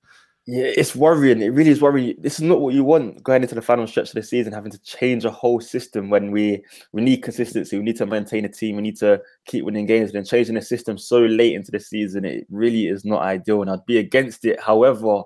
Yeah, 0.47 0.65
it's 0.65 0.97
worrying. 0.97 1.43
It 1.43 1.53
really 1.53 1.71
is 1.71 1.81
worrying. 1.81 2.17
This 2.19 2.41
is 2.41 2.41
not 2.41 2.61
what 2.61 2.75
you 2.75 2.83
want 2.83 3.23
going 3.23 3.43
into 3.43 3.55
the 3.55 3.63
final 3.63 3.87
stretch 3.87 4.09
of 4.09 4.15
the 4.15 4.23
season, 4.25 4.53
having 4.53 4.73
to 4.73 4.83
change 4.83 5.25
a 5.25 5.31
whole 5.31 5.61
system 5.61 6.11
when 6.11 6.33
we 6.33 6.65
we 6.93 7.03
need 7.03 7.23
consistency. 7.23 7.79
We 7.79 7.85
need 7.85 7.99
to 7.99 8.07
maintain 8.07 8.45
a 8.45 8.49
team. 8.49 8.75
We 8.75 8.83
need 8.83 8.97
to 8.97 9.23
keep 9.45 9.65
winning 9.65 9.87
games. 9.87 10.11
And 10.11 10.17
then 10.17 10.25
changing 10.25 10.57
the 10.57 10.63
system 10.63 10.99
so 10.99 11.21
late 11.21 11.55
into 11.55 11.71
the 11.71 11.79
season, 11.79 12.25
it 12.25 12.49
really 12.51 12.89
is 12.89 13.05
not 13.05 13.23
ideal. 13.23 13.63
And 13.63 13.71
I'd 13.71 13.87
be 13.87 13.99
against 13.99 14.45
it. 14.45 14.59
However, 14.61 15.23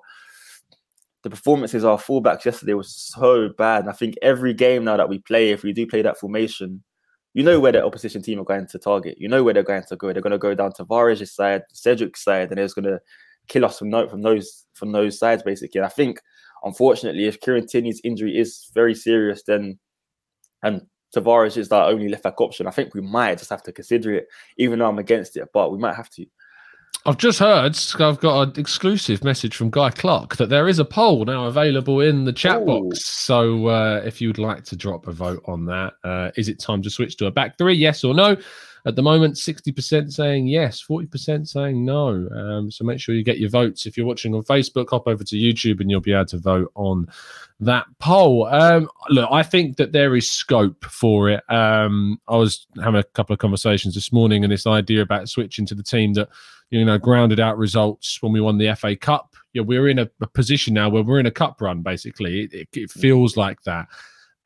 the 1.25 1.31
performances 1.31 1.85
our 1.85 1.99
fullbacks 1.99 2.45
yesterday 2.45 2.75
was 2.75 2.95
so 2.95 3.49
bad. 3.57 3.81
And 3.81 3.90
I 3.90 3.93
think 3.93 4.14
every 4.23 4.54
game 4.54 4.85
now 4.85 4.97
that 4.97 5.09
we 5.09 5.19
play, 5.19 5.50
if 5.50 5.62
we 5.62 5.73
do 5.73 5.87
play 5.87 6.02
that 6.02 6.19
formation, 6.19 6.85
you 7.33 7.43
know 7.43 7.59
where 7.59 7.73
the 7.73 7.85
opposition 7.85 8.23
team 8.23 8.38
are 8.38 8.45
going 8.45 8.66
to 8.69 8.78
target. 8.78 9.16
You 9.19 9.28
know 9.28 9.43
where 9.43 9.54
they're 9.54 9.62
going 9.62 9.83
to 9.88 9.97
go. 9.97 10.12
They're 10.12 10.23
going 10.23 10.33
to 10.33 10.38
go 10.38 10.54
down 10.54 10.73
to 10.75 10.85
Tavares' 10.85 11.28
side, 11.28 11.62
Cedric's 11.73 12.23
side, 12.23 12.50
and 12.50 12.61
it's 12.61 12.75
going 12.75 12.85
to 12.85 13.00
kill 13.49 13.64
us 13.64 13.78
from 13.78 13.90
no, 13.90 14.09
from 14.09 14.23
those 14.23 14.66
from 14.75 14.93
those 14.93 15.19
sides 15.19 15.43
basically. 15.43 15.78
And 15.78 15.87
I 15.87 15.90
think, 15.90 16.21
unfortunately, 16.62 17.25
if 17.25 17.40
Kieran 17.40 17.66
Tierney's 17.66 18.00
injury 18.04 18.38
is 18.38 18.71
very 18.75 18.95
serious, 18.95 19.43
then 19.47 19.78
and 20.62 20.83
Tavares 21.14 21.57
is 21.57 21.71
our 21.73 21.90
only 21.90 22.09
left 22.09 22.23
back 22.23 22.40
option, 22.40 22.66
I 22.66 22.71
think 22.71 22.95
we 22.95 23.00
might 23.00 23.38
just 23.38 23.50
have 23.50 23.62
to 23.64 23.73
consider 23.73 24.14
it, 24.14 24.26
even 24.59 24.78
though 24.78 24.88
I'm 24.88 24.99
against 24.99 25.37
it. 25.37 25.49
But 25.52 25.73
we 25.73 25.78
might 25.78 25.97
have 25.97 26.11
to. 26.11 26.26
I've 27.06 27.18
just 27.18 27.38
heard, 27.38 27.78
I've 28.00 28.18
got 28.18 28.49
an 28.49 28.52
exclusive 28.56 29.23
message 29.23 29.54
from 29.56 29.68
Guy 29.68 29.90
Clark 29.90 30.37
that 30.37 30.49
there 30.49 30.68
is 30.68 30.78
a 30.78 30.87
poll 30.87 31.26
now 31.26 31.44
available 31.44 32.00
in 32.00 32.25
the 32.25 32.32
chat 32.32 32.62
Ooh. 32.62 32.64
box. 32.64 33.04
So 33.04 33.66
uh, 33.66 34.00
if 34.06 34.23
you'd 34.23 34.38
like 34.38 34.64
to 34.64 34.76
drop 34.76 35.06
a 35.06 35.12
vote 35.12 35.42
on 35.46 35.66
that, 35.66 35.92
uh, 36.02 36.30
is 36.37 36.49
it 36.49 36.58
time 36.58 36.80
to 36.80 36.88
switch 36.88 37.18
to 37.18 37.26
a 37.26 37.30
back 37.30 37.58
three? 37.58 37.75
Yes 37.75 38.04
or 38.04 38.14
no? 38.14 38.37
At 38.87 38.97
the 38.97 39.03
moment, 39.03 39.37
60% 39.37 40.12
saying 40.12 40.47
yes, 40.47 40.85
40% 40.87 41.49
saying 41.49 41.85
no. 41.87 42.29
Um, 42.29 42.71
so 42.71 42.85
make 42.85 43.00
sure 43.00 43.14
you 43.14 43.25
get 43.25 43.38
your 43.38 43.49
votes. 43.49 43.87
If 43.87 43.97
you're 43.97 44.07
watching 44.07 44.35
on 44.35 44.43
Facebook, 44.43 44.91
hop 44.91 45.09
over 45.09 45.25
to 45.25 45.37
YouTube 45.37 45.81
and 45.81 45.91
you'll 45.91 46.03
be 46.03 46.12
able 46.12 46.26
to 46.26 46.38
vote 46.38 46.71
on 46.75 47.09
that 47.61 47.87
poll. 47.99 48.47
Um, 48.47 48.91
look, 49.09 49.31
I 49.33 49.43
think 49.43 49.79
that 49.79 49.93
there 49.93 50.14
is 50.14 50.31
scope 50.31 50.85
for 50.85 51.31
it. 51.31 51.43
Um, 51.50 52.21
I 52.29 52.37
was 52.37 52.67
having 52.76 53.00
a 53.00 53.05
couple 53.05 53.33
of 53.33 53.38
conversations 53.38 53.95
this 53.95 54.12
morning 54.12 54.45
and 54.45 54.53
this 54.53 54.67
idea 54.67 55.00
about 55.00 55.31
switching 55.31 55.64
to 55.67 55.75
the 55.75 55.83
team 55.83 56.12
that, 56.14 56.29
you 56.69 56.85
know, 56.85 56.99
grounded 56.99 57.41
out 57.41 57.57
results 57.57 58.23
when 58.23 58.33
we 58.33 58.41
won 58.41 58.59
the 58.59 58.75
FA 58.75 58.97
Cup. 58.97 59.35
Yeah, 59.55 59.62
we're 59.62 59.88
in 59.88 59.99
a, 59.99 60.11
a 60.21 60.26
position 60.26 60.75
now 60.75 60.91
where 60.91 61.03
we're 61.03 61.21
in 61.21 61.26
a 61.26 61.31
cup 61.31 61.62
run, 61.62 61.81
basically. 61.81 62.43
It, 62.43 62.53
it, 62.53 62.69
it 62.75 62.91
feels 62.91 63.35
like 63.38 63.62
that. 63.62 63.88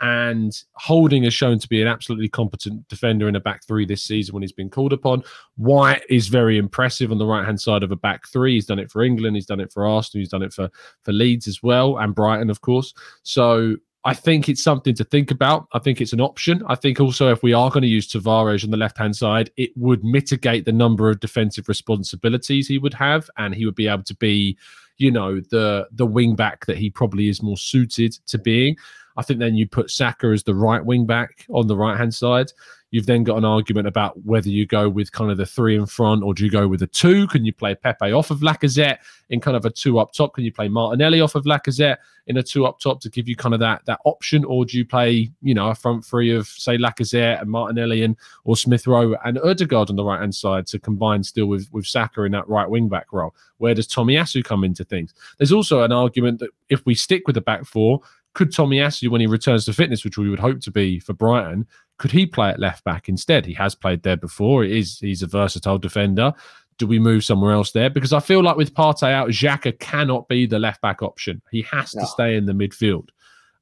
And 0.00 0.52
Holding 0.74 1.24
has 1.24 1.34
shown 1.34 1.58
to 1.58 1.68
be 1.68 1.82
an 1.82 1.88
absolutely 1.88 2.28
competent 2.28 2.86
defender 2.88 3.28
in 3.28 3.36
a 3.36 3.40
back 3.40 3.64
three 3.66 3.84
this 3.84 4.02
season 4.02 4.32
when 4.32 4.42
he's 4.42 4.52
been 4.52 4.70
called 4.70 4.92
upon. 4.92 5.24
White 5.56 6.02
is 6.08 6.28
very 6.28 6.56
impressive 6.56 7.10
on 7.10 7.18
the 7.18 7.26
right 7.26 7.44
hand 7.44 7.60
side 7.60 7.82
of 7.82 7.90
a 7.90 7.96
back 7.96 8.28
three. 8.28 8.54
He's 8.54 8.66
done 8.66 8.78
it 8.78 8.90
for 8.90 9.02
England, 9.02 9.36
he's 9.36 9.46
done 9.46 9.60
it 9.60 9.72
for 9.72 9.86
Arsenal, 9.86 10.20
he's 10.20 10.30
done 10.30 10.42
it 10.42 10.52
for, 10.52 10.70
for 11.02 11.12
Leeds 11.12 11.48
as 11.48 11.62
well, 11.62 11.98
and 11.98 12.14
Brighton, 12.14 12.50
of 12.50 12.60
course. 12.60 12.94
So 13.22 13.76
I 14.04 14.14
think 14.14 14.48
it's 14.48 14.62
something 14.62 14.94
to 14.94 15.04
think 15.04 15.30
about. 15.30 15.66
I 15.72 15.80
think 15.80 16.00
it's 16.00 16.12
an 16.12 16.20
option. 16.20 16.62
I 16.68 16.76
think 16.76 17.00
also 17.00 17.30
if 17.30 17.42
we 17.42 17.52
are 17.52 17.68
going 17.68 17.82
to 17.82 17.88
use 17.88 18.08
Tavares 18.08 18.64
on 18.64 18.70
the 18.70 18.76
left 18.76 18.96
hand 18.96 19.16
side, 19.16 19.50
it 19.56 19.70
would 19.76 20.04
mitigate 20.04 20.64
the 20.64 20.72
number 20.72 21.10
of 21.10 21.20
defensive 21.20 21.68
responsibilities 21.68 22.68
he 22.68 22.78
would 22.78 22.94
have, 22.94 23.28
and 23.36 23.54
he 23.54 23.66
would 23.66 23.74
be 23.74 23.88
able 23.88 24.04
to 24.04 24.14
be, 24.16 24.56
you 24.96 25.10
know, 25.10 25.40
the 25.40 25.88
the 25.92 26.06
wing 26.06 26.36
back 26.36 26.64
that 26.66 26.78
he 26.78 26.88
probably 26.88 27.28
is 27.28 27.42
more 27.42 27.56
suited 27.56 28.12
to 28.28 28.38
being. 28.38 28.76
I 29.18 29.22
think 29.22 29.40
then 29.40 29.56
you 29.56 29.68
put 29.68 29.90
Saka 29.90 30.28
as 30.28 30.44
the 30.44 30.54
right 30.54 30.84
wing 30.84 31.04
back 31.04 31.44
on 31.50 31.66
the 31.66 31.76
right 31.76 31.98
hand 31.98 32.14
side. 32.14 32.52
You've 32.90 33.06
then 33.06 33.22
got 33.22 33.36
an 33.36 33.44
argument 33.44 33.86
about 33.86 34.24
whether 34.24 34.48
you 34.48 34.64
go 34.64 34.88
with 34.88 35.12
kind 35.12 35.30
of 35.30 35.36
the 35.36 35.44
three 35.44 35.76
in 35.76 35.84
front 35.84 36.22
or 36.22 36.32
do 36.32 36.44
you 36.44 36.50
go 36.50 36.66
with 36.66 36.80
a 36.82 36.86
two? 36.86 37.26
Can 37.26 37.44
you 37.44 37.52
play 37.52 37.74
Pepe 37.74 38.12
off 38.12 38.30
of 38.30 38.38
Lacazette 38.38 38.98
in 39.28 39.40
kind 39.40 39.56
of 39.56 39.66
a 39.66 39.70
two 39.70 39.98
up 39.98 40.12
top? 40.12 40.34
Can 40.34 40.44
you 40.44 40.52
play 40.52 40.68
Martinelli 40.68 41.20
off 41.20 41.34
of 41.34 41.44
Lacazette 41.44 41.98
in 42.28 42.38
a 42.38 42.42
two 42.42 42.64
up 42.64 42.78
top 42.78 43.00
to 43.02 43.10
give 43.10 43.28
you 43.28 43.36
kind 43.36 43.52
of 43.52 43.60
that 43.60 43.84
that 43.84 44.00
option? 44.06 44.42
Or 44.44 44.64
do 44.64 44.78
you 44.78 44.86
play, 44.86 45.30
you 45.42 45.52
know, 45.52 45.68
a 45.68 45.74
front 45.74 46.02
three 46.02 46.34
of 46.34 46.46
say 46.46 46.78
Lacazette 46.78 47.42
and 47.42 47.50
Martinelli 47.50 48.04
and 48.04 48.16
or 48.44 48.56
Smith 48.56 48.86
Rowe 48.86 49.16
and 49.22 49.38
Odegaard 49.40 49.90
on 49.90 49.96
the 49.96 50.04
right 50.04 50.20
hand 50.20 50.34
side 50.34 50.66
to 50.68 50.78
combine 50.78 51.22
still 51.22 51.46
with 51.46 51.68
with 51.72 51.84
Saka 51.86 52.22
in 52.22 52.32
that 52.32 52.48
right 52.48 52.70
wing 52.70 52.88
back 52.88 53.12
role? 53.12 53.34
Where 53.58 53.74
does 53.74 53.86
Tommy 53.86 54.14
Tomiyasu 54.14 54.44
come 54.44 54.64
into 54.64 54.84
things? 54.84 55.12
There's 55.36 55.52
also 55.52 55.82
an 55.82 55.92
argument 55.92 56.38
that 56.38 56.50
if 56.70 56.86
we 56.86 56.94
stick 56.94 57.26
with 57.26 57.34
the 57.34 57.40
back 57.42 57.66
four, 57.66 58.00
could 58.34 58.52
Tomiyasu, 58.52 59.08
when 59.08 59.20
he 59.20 59.26
returns 59.26 59.64
to 59.64 59.72
fitness, 59.72 60.04
which 60.04 60.18
we 60.18 60.28
would 60.28 60.38
hope 60.38 60.60
to 60.60 60.70
be 60.70 61.00
for 61.00 61.12
Brighton, 61.12 61.66
could 61.98 62.12
he 62.12 62.26
play 62.26 62.50
at 62.50 62.60
left 62.60 62.84
back 62.84 63.08
instead? 63.08 63.44
He 63.44 63.54
has 63.54 63.74
played 63.74 64.02
there 64.02 64.16
before. 64.16 64.64
He 64.64 64.78
is 64.78 64.98
he's 64.98 65.22
a 65.22 65.26
versatile 65.26 65.78
defender. 65.78 66.32
Do 66.78 66.86
we 66.86 67.00
move 67.00 67.24
somewhere 67.24 67.52
else 67.52 67.72
there? 67.72 67.90
Because 67.90 68.12
I 68.12 68.20
feel 68.20 68.42
like 68.42 68.56
with 68.56 68.74
Partey 68.74 69.10
out, 69.10 69.30
Xhaka 69.30 69.78
cannot 69.80 70.28
be 70.28 70.46
the 70.46 70.60
left 70.60 70.80
back 70.80 71.02
option. 71.02 71.42
He 71.50 71.62
has 71.62 71.94
no. 71.94 72.02
to 72.02 72.06
stay 72.06 72.36
in 72.36 72.46
the 72.46 72.52
midfield. 72.52 73.08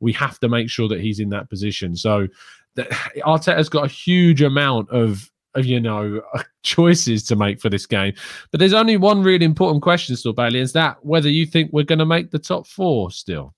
We 0.00 0.12
have 0.12 0.38
to 0.40 0.48
make 0.50 0.68
sure 0.68 0.88
that 0.88 1.00
he's 1.00 1.18
in 1.18 1.30
that 1.30 1.48
position. 1.48 1.96
So 1.96 2.28
that 2.74 2.90
Arteta's 3.24 3.70
got 3.70 3.86
a 3.86 3.88
huge 3.88 4.42
amount 4.42 4.90
of 4.90 5.30
of 5.56 5.64
you 5.64 5.80
know 5.80 6.20
uh, 6.34 6.42
choices 6.62 7.24
to 7.24 7.36
make 7.36 7.60
for 7.60 7.70
this 7.70 7.86
game. 7.86 8.14
But 8.52 8.60
there's 8.60 8.74
only 8.74 8.96
one 8.96 9.22
really 9.22 9.44
important 9.44 9.82
question 9.82 10.14
still, 10.16 10.34
Bailey, 10.34 10.60
is 10.60 10.72
that 10.74 11.04
whether 11.04 11.28
you 11.28 11.46
think 11.46 11.72
we're 11.72 11.84
going 11.84 11.98
to 11.98 12.06
make 12.06 12.30
the 12.30 12.38
top 12.38 12.66
four 12.66 13.10
still. 13.10 13.54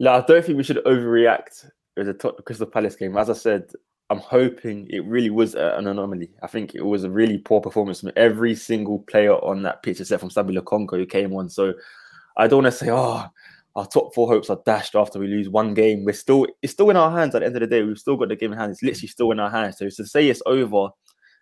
No, 0.00 0.12
I 0.12 0.20
don't 0.22 0.44
think 0.44 0.56
we 0.56 0.64
should 0.64 0.84
overreact 0.84 1.70
with 1.96 2.06
the 2.06 2.14
top 2.14 2.44
Crystal 2.44 2.66
Palace 2.66 2.96
game. 2.96 3.16
As 3.16 3.30
I 3.30 3.34
said, 3.34 3.70
I'm 4.10 4.18
hoping 4.18 4.86
it 4.90 5.04
really 5.06 5.30
was 5.30 5.54
an 5.54 5.86
anomaly. 5.86 6.30
I 6.42 6.46
think 6.46 6.74
it 6.74 6.82
was 6.84 7.04
a 7.04 7.10
really 7.10 7.38
poor 7.38 7.60
performance 7.60 8.00
from 8.00 8.12
every 8.16 8.54
single 8.54 8.98
player 9.00 9.34
on 9.34 9.62
that 9.62 9.82
pitch, 9.82 10.00
except 10.00 10.20
from 10.20 10.30
Sambi 10.30 10.56
Lokonga, 10.56 10.98
who 10.98 11.06
came 11.06 11.34
on. 11.34 11.48
So 11.48 11.74
I 12.36 12.46
don't 12.46 12.62
want 12.62 12.72
to 12.72 12.78
say, 12.78 12.90
oh, 12.90 13.24
our 13.76 13.86
top 13.86 14.14
four 14.14 14.28
hopes 14.28 14.50
are 14.50 14.60
dashed 14.66 14.94
after 14.94 15.18
we 15.18 15.26
lose 15.26 15.48
one 15.48 15.74
game. 15.74 16.04
We're 16.04 16.12
still, 16.12 16.46
it's 16.62 16.72
still 16.72 16.90
in 16.90 16.96
our 16.96 17.10
hands 17.10 17.34
at 17.34 17.40
the 17.40 17.46
end 17.46 17.56
of 17.56 17.60
the 17.60 17.66
day. 17.66 17.82
We've 17.82 17.98
still 17.98 18.16
got 18.16 18.28
the 18.28 18.36
game 18.36 18.52
in 18.52 18.58
hand. 18.58 18.72
It's 18.72 18.82
literally 18.82 19.08
still 19.08 19.30
in 19.30 19.40
our 19.40 19.50
hands. 19.50 19.78
So 19.78 19.88
to 19.88 20.06
say 20.06 20.28
it's 20.28 20.42
over, 20.46 20.88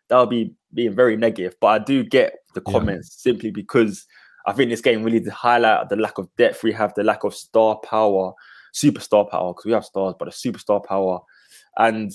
that 0.09 0.19
would 0.19 0.31
be 0.31 0.55
being 0.73 0.95
very 0.95 1.17
negative. 1.17 1.57
But 1.61 1.67
I 1.67 1.79
do 1.81 2.05
get 2.05 2.35
the 2.55 2.61
comments 2.61 3.17
yeah. 3.19 3.33
simply 3.33 3.51
because 3.51 4.07
I 4.47 4.53
think 4.53 4.71
this 4.71 4.81
game 4.81 5.03
really 5.03 5.25
highlight 5.29 5.89
the 5.89 5.97
lack 5.97 6.19
of 6.19 6.29
depth 6.37 6.63
we 6.63 6.73
have, 6.73 6.95
the 6.95 7.05
lack 7.05 7.25
of 7.25 7.35
star 7.35 7.77
power, 7.77 8.33
superstar 8.75 9.31
power, 9.31 9.53
because 9.53 9.65
we 9.65 9.73
have 9.73 9.85
stars, 9.85 10.15
but 10.19 10.29
a 10.29 10.31
superstar 10.31 10.85
power. 10.85 11.21
And 11.77 12.13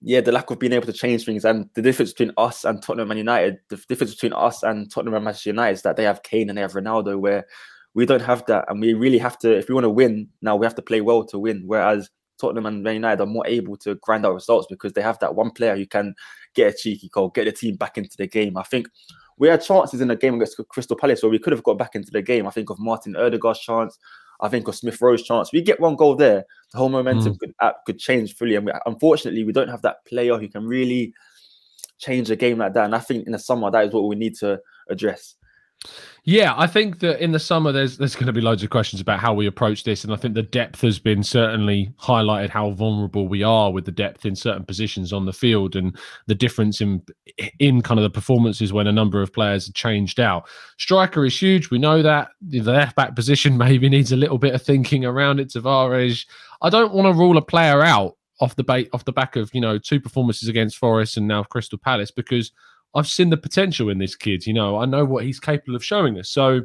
yeah, 0.00 0.20
the 0.20 0.32
lack 0.32 0.50
of 0.50 0.58
being 0.58 0.72
able 0.72 0.86
to 0.86 0.92
change 0.92 1.24
things 1.24 1.44
and 1.44 1.68
the 1.74 1.82
difference 1.82 2.12
between 2.12 2.32
us 2.36 2.64
and 2.64 2.82
Tottenham 2.82 3.10
and 3.10 3.18
United, 3.18 3.58
the 3.68 3.76
difference 3.88 4.14
between 4.14 4.32
us 4.32 4.62
and 4.62 4.90
Tottenham 4.90 5.14
and 5.14 5.24
Manchester 5.24 5.50
United 5.50 5.74
is 5.74 5.82
that 5.82 5.96
they 5.96 6.04
have 6.04 6.22
Kane 6.22 6.48
and 6.48 6.56
they 6.56 6.62
have 6.62 6.72
Ronaldo, 6.72 7.18
where 7.18 7.46
we 7.94 8.06
don't 8.06 8.22
have 8.22 8.44
that. 8.46 8.66
And 8.68 8.80
we 8.80 8.94
really 8.94 9.18
have 9.18 9.38
to, 9.40 9.56
if 9.56 9.68
we 9.68 9.74
want 9.74 9.84
to 9.84 9.90
win, 9.90 10.28
now 10.40 10.56
we 10.56 10.66
have 10.66 10.76
to 10.76 10.82
play 10.82 11.00
well 11.00 11.24
to 11.24 11.38
win. 11.38 11.64
Whereas 11.66 12.08
Tottenham 12.40 12.66
and 12.66 12.82
Man 12.82 12.94
United 12.94 13.22
are 13.22 13.26
more 13.26 13.46
able 13.46 13.76
to 13.78 13.96
grind 13.96 14.24
out 14.24 14.34
results 14.34 14.68
because 14.70 14.92
they 14.92 15.02
have 15.02 15.18
that 15.18 15.34
one 15.34 15.50
player 15.50 15.76
who 15.76 15.86
can 15.86 16.14
get 16.54 16.72
a 16.72 16.76
cheeky 16.76 17.08
goal, 17.12 17.30
get 17.30 17.46
the 17.46 17.52
team 17.52 17.74
back 17.74 17.98
into 17.98 18.16
the 18.16 18.28
game. 18.28 18.56
I 18.56 18.62
think 18.62 18.88
we 19.38 19.48
had 19.48 19.62
chances 19.62 20.00
in 20.00 20.08
the 20.08 20.16
game 20.16 20.34
against 20.34 20.60
Crystal 20.68 20.96
Palace 20.96 21.22
where 21.22 21.30
we 21.30 21.38
could 21.38 21.52
have 21.52 21.62
got 21.62 21.78
back 21.78 21.94
into 21.94 22.10
the 22.10 22.22
game. 22.22 22.46
I 22.46 22.50
think 22.50 22.70
of 22.70 22.78
Martin 22.78 23.16
Odegaard's 23.16 23.60
chance. 23.60 23.98
I 24.40 24.48
think 24.48 24.68
of 24.68 24.76
Smith 24.76 25.00
Rowe's 25.00 25.22
chance. 25.22 25.52
We 25.52 25.62
get 25.62 25.80
one 25.80 25.96
goal 25.96 26.14
there, 26.14 26.44
the 26.72 26.78
whole 26.78 26.88
momentum 26.88 27.34
mm. 27.34 27.38
could 27.38 27.54
could 27.86 27.98
change 27.98 28.36
fully. 28.36 28.54
And 28.54 28.66
we, 28.66 28.72
unfortunately, 28.86 29.44
we 29.44 29.52
don't 29.52 29.68
have 29.68 29.82
that 29.82 30.04
player 30.04 30.38
who 30.38 30.48
can 30.48 30.66
really 30.66 31.12
change 31.98 32.30
a 32.30 32.36
game 32.36 32.58
like 32.58 32.74
that. 32.74 32.84
And 32.84 32.94
I 32.94 33.00
think 33.00 33.26
in 33.26 33.32
the 33.32 33.38
summer, 33.38 33.70
that 33.70 33.86
is 33.86 33.92
what 33.92 34.06
we 34.06 34.14
need 34.14 34.36
to 34.36 34.60
address. 34.88 35.34
Yeah, 36.24 36.52
I 36.56 36.66
think 36.66 36.98
that 36.98 37.22
in 37.22 37.32
the 37.32 37.38
summer 37.38 37.72
there's 37.72 37.96
there's 37.96 38.14
going 38.14 38.26
to 38.26 38.32
be 38.32 38.42
loads 38.42 38.62
of 38.62 38.68
questions 38.68 39.00
about 39.00 39.20
how 39.20 39.32
we 39.32 39.46
approach 39.46 39.84
this, 39.84 40.04
and 40.04 40.12
I 40.12 40.16
think 40.16 40.34
the 40.34 40.42
depth 40.42 40.82
has 40.82 40.98
been 40.98 41.22
certainly 41.22 41.90
highlighted 41.98 42.50
how 42.50 42.72
vulnerable 42.72 43.28
we 43.28 43.42
are 43.42 43.72
with 43.72 43.86
the 43.86 43.92
depth 43.92 44.26
in 44.26 44.36
certain 44.36 44.64
positions 44.64 45.12
on 45.12 45.24
the 45.24 45.32
field, 45.32 45.74
and 45.74 45.96
the 46.26 46.34
difference 46.34 46.82
in 46.82 47.02
in 47.60 47.80
kind 47.80 47.98
of 47.98 48.02
the 48.02 48.10
performances 48.10 48.72
when 48.72 48.88
a 48.88 48.92
number 48.92 49.22
of 49.22 49.32
players 49.32 49.70
changed 49.72 50.20
out. 50.20 50.48
Striker 50.76 51.24
is 51.24 51.40
huge, 51.40 51.70
we 51.70 51.78
know 51.78 52.02
that. 52.02 52.28
The 52.42 52.60
left 52.60 52.96
back 52.96 53.14
position 53.14 53.56
maybe 53.58 53.88
needs 53.88 54.12
a 54.12 54.16
little 54.16 54.38
bit 54.38 54.54
of 54.54 54.60
thinking 54.60 55.06
around 55.06 55.40
it. 55.40 55.48
Tavares, 55.48 56.26
I 56.60 56.68
don't 56.68 56.92
want 56.92 57.06
to 57.06 57.18
rule 57.18 57.38
a 57.38 57.42
player 57.42 57.82
out 57.82 58.16
off 58.40 58.54
the 58.56 58.64
bait 58.64 58.88
off 58.92 59.04
the 59.04 59.12
back 59.12 59.36
of 59.36 59.50
you 59.54 59.60
know 59.60 59.78
two 59.78 60.00
performances 60.00 60.48
against 60.48 60.76
Forest 60.76 61.16
and 61.16 61.26
now 61.26 61.42
Crystal 61.42 61.78
Palace 61.78 62.10
because 62.10 62.52
I've 62.94 63.06
seen 63.06 63.30
the 63.30 63.36
potential 63.36 63.90
in 63.90 63.98
this 63.98 64.16
kid. 64.16 64.46
You 64.46 64.54
know, 64.54 64.78
I 64.78 64.86
know 64.86 65.04
what 65.04 65.24
he's 65.24 65.40
capable 65.40 65.76
of 65.76 65.84
showing 65.84 66.18
us. 66.18 66.30
So 66.30 66.62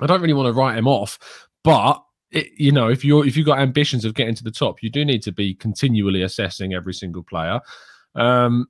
I 0.00 0.06
don't 0.06 0.20
really 0.20 0.34
want 0.34 0.46
to 0.46 0.58
write 0.58 0.76
him 0.76 0.86
off, 0.86 1.18
but 1.64 2.02
it, 2.30 2.48
you 2.56 2.72
know, 2.72 2.88
if 2.88 3.04
you're 3.04 3.26
if 3.26 3.36
you've 3.36 3.46
got 3.46 3.58
ambitions 3.58 4.04
of 4.04 4.14
getting 4.14 4.34
to 4.34 4.44
the 4.44 4.50
top, 4.50 4.82
you 4.82 4.90
do 4.90 5.04
need 5.04 5.22
to 5.22 5.32
be 5.32 5.54
continually 5.54 6.22
assessing 6.22 6.74
every 6.74 6.94
single 6.94 7.22
player. 7.22 7.60
Um, 8.14 8.66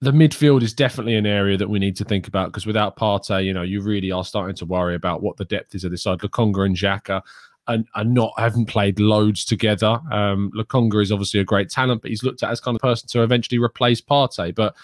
the 0.00 0.10
midfield 0.10 0.62
is 0.62 0.74
definitely 0.74 1.14
an 1.14 1.26
area 1.26 1.56
that 1.56 1.70
we 1.70 1.78
need 1.78 1.96
to 1.96 2.04
think 2.04 2.26
about 2.26 2.48
because 2.48 2.66
without 2.66 2.96
Partey, 2.96 3.44
you 3.44 3.54
know, 3.54 3.62
you 3.62 3.80
really 3.80 4.10
are 4.10 4.24
starting 4.24 4.56
to 4.56 4.66
worry 4.66 4.96
about 4.96 5.22
what 5.22 5.36
the 5.36 5.44
depth 5.44 5.74
is 5.76 5.84
of 5.84 5.92
this 5.92 6.02
side. 6.02 6.18
Lokonga 6.18 6.66
and 6.66 6.76
Xhaka 6.76 7.22
are, 7.68 7.78
are 7.94 8.04
not 8.04 8.32
haven't 8.36 8.66
played 8.66 8.98
loads 8.98 9.44
together. 9.44 10.00
Um, 10.10 10.50
Lokonga 10.56 11.00
is 11.02 11.12
obviously 11.12 11.40
a 11.40 11.44
great 11.44 11.70
talent, 11.70 12.02
but 12.02 12.10
he's 12.10 12.24
looked 12.24 12.42
at 12.42 12.50
as 12.50 12.60
kind 12.60 12.74
of 12.74 12.80
person 12.80 13.08
to 13.10 13.22
eventually 13.22 13.58
replace 13.58 14.00
Partey. 14.00 14.54
But 14.54 14.74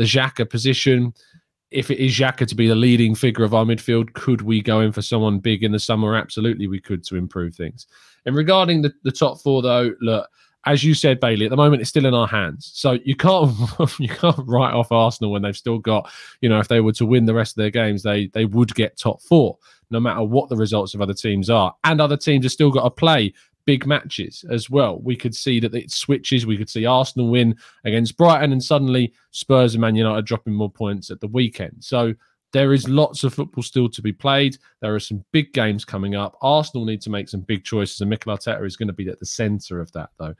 the 0.00 0.06
Xhaka 0.06 0.48
position. 0.48 1.12
If 1.70 1.90
it 1.90 1.98
is 1.98 2.12
Xhaka 2.12 2.46
to 2.46 2.54
be 2.54 2.66
the 2.66 2.74
leading 2.74 3.14
figure 3.14 3.44
of 3.44 3.52
our 3.52 3.66
midfield, 3.66 4.14
could 4.14 4.40
we 4.40 4.62
go 4.62 4.80
in 4.80 4.92
for 4.92 5.02
someone 5.02 5.40
big 5.40 5.62
in 5.62 5.72
the 5.72 5.78
summer? 5.78 6.16
Absolutely, 6.16 6.66
we 6.68 6.80
could 6.80 7.04
to 7.04 7.16
improve 7.16 7.54
things. 7.54 7.86
And 8.24 8.34
regarding 8.34 8.80
the, 8.80 8.94
the 9.04 9.12
top 9.12 9.42
four, 9.42 9.60
though, 9.60 9.92
look, 10.00 10.26
as 10.64 10.82
you 10.82 10.94
said, 10.94 11.20
Bailey, 11.20 11.44
at 11.44 11.50
the 11.50 11.56
moment 11.56 11.82
it's 11.82 11.90
still 11.90 12.06
in 12.06 12.14
our 12.14 12.26
hands. 12.26 12.70
So 12.74 12.92
you 13.04 13.14
can't 13.14 13.54
you 13.98 14.08
can't 14.08 14.38
write 14.46 14.72
off 14.72 14.90
Arsenal 14.90 15.32
when 15.32 15.42
they've 15.42 15.56
still 15.56 15.78
got, 15.78 16.10
you 16.40 16.48
know, 16.48 16.60
if 16.60 16.68
they 16.68 16.80
were 16.80 16.92
to 16.92 17.04
win 17.04 17.26
the 17.26 17.34
rest 17.34 17.52
of 17.52 17.56
their 17.56 17.70
games, 17.70 18.02
they 18.02 18.28
they 18.28 18.46
would 18.46 18.74
get 18.74 18.96
top 18.96 19.20
four, 19.20 19.58
no 19.90 20.00
matter 20.00 20.22
what 20.22 20.48
the 20.48 20.56
results 20.56 20.94
of 20.94 21.02
other 21.02 21.14
teams 21.14 21.50
are. 21.50 21.74
And 21.84 22.00
other 22.00 22.16
teams 22.16 22.46
have 22.46 22.52
still 22.52 22.70
got 22.70 22.84
to 22.84 22.90
play 22.90 23.34
big 23.70 23.86
matches 23.86 24.44
as 24.50 24.68
well. 24.68 24.98
We 24.98 25.14
could 25.14 25.32
see 25.32 25.60
that 25.60 25.76
it 25.76 25.92
switches. 25.92 26.44
We 26.44 26.56
could 26.56 26.68
see 26.68 26.86
Arsenal 26.86 27.28
win 27.28 27.54
against 27.84 28.16
Brighton, 28.16 28.50
and 28.50 28.60
suddenly 28.60 29.12
Spurs 29.30 29.74
and 29.74 29.80
Man 29.80 29.94
United 29.94 30.26
dropping 30.26 30.54
more 30.54 30.72
points 30.72 31.08
at 31.12 31.20
the 31.20 31.28
weekend. 31.28 31.76
So 31.78 32.12
there 32.52 32.72
is 32.72 32.88
lots 32.88 33.22
of 33.22 33.32
football 33.32 33.62
still 33.62 33.88
to 33.90 34.02
be 34.02 34.12
played. 34.12 34.58
There 34.80 34.92
are 34.92 34.98
some 34.98 35.24
big 35.30 35.52
games 35.52 35.84
coming 35.84 36.16
up. 36.16 36.36
Arsenal 36.42 36.84
need 36.84 37.00
to 37.02 37.10
make 37.10 37.28
some 37.28 37.42
big 37.42 37.62
choices, 37.62 38.00
and 38.00 38.10
Mikel 38.10 38.36
Arteta 38.36 38.66
is 38.66 38.76
going 38.76 38.88
to 38.88 38.92
be 38.92 39.08
at 39.08 39.20
the 39.20 39.26
centre 39.26 39.80
of 39.80 39.92
that, 39.92 40.10
though. 40.18 40.34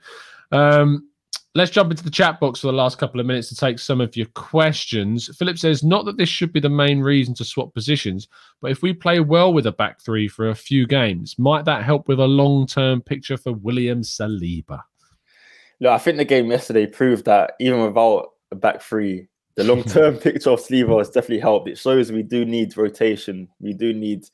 Um, 0.51 1.07
let's 1.53 1.71
jump 1.71 1.91
into 1.91 2.03
the 2.03 2.09
chat 2.09 2.39
box 2.39 2.61
for 2.61 2.67
the 2.67 2.73
last 2.73 2.97
couple 2.97 3.19
of 3.19 3.25
minutes 3.25 3.49
to 3.49 3.55
take 3.55 3.77
some 3.77 3.99
of 3.99 4.15
your 4.15 4.27
questions. 4.27 5.29
Philip 5.37 5.57
says, 5.57 5.83
not 5.83 6.05
that 6.05 6.17
this 6.17 6.29
should 6.29 6.53
be 6.53 6.59
the 6.59 6.69
main 6.69 7.01
reason 7.01 7.33
to 7.35 7.45
swap 7.45 7.73
positions, 7.73 8.27
but 8.61 8.71
if 8.71 8.81
we 8.81 8.93
play 8.93 9.19
well 9.19 9.53
with 9.53 9.67
a 9.67 9.71
back 9.71 9.99
three 10.01 10.27
for 10.27 10.49
a 10.49 10.55
few 10.55 10.87
games, 10.87 11.37
might 11.37 11.65
that 11.65 11.83
help 11.83 12.07
with 12.07 12.19
a 12.19 12.27
long 12.27 12.65
term 12.67 13.01
picture 13.01 13.37
for 13.37 13.53
William 13.53 14.01
Saliba? 14.01 14.81
No, 15.79 15.91
I 15.91 15.97
think 15.97 16.17
the 16.17 16.25
game 16.25 16.49
yesterday 16.49 16.85
proved 16.85 17.25
that 17.25 17.53
even 17.59 17.83
without 17.83 18.29
a 18.51 18.55
back 18.55 18.81
three, 18.81 19.27
the 19.55 19.63
long 19.63 19.83
term 19.83 20.15
picture 20.19 20.51
of 20.51 20.59
Saliba 20.59 20.99
has 20.99 21.09
definitely 21.09 21.39
helped. 21.39 21.67
It 21.67 21.77
shows 21.77 22.11
we 22.11 22.23
do 22.23 22.45
need 22.45 22.77
rotation. 22.77 23.49
We 23.59 23.73
do 23.73 23.93
need 23.93 24.25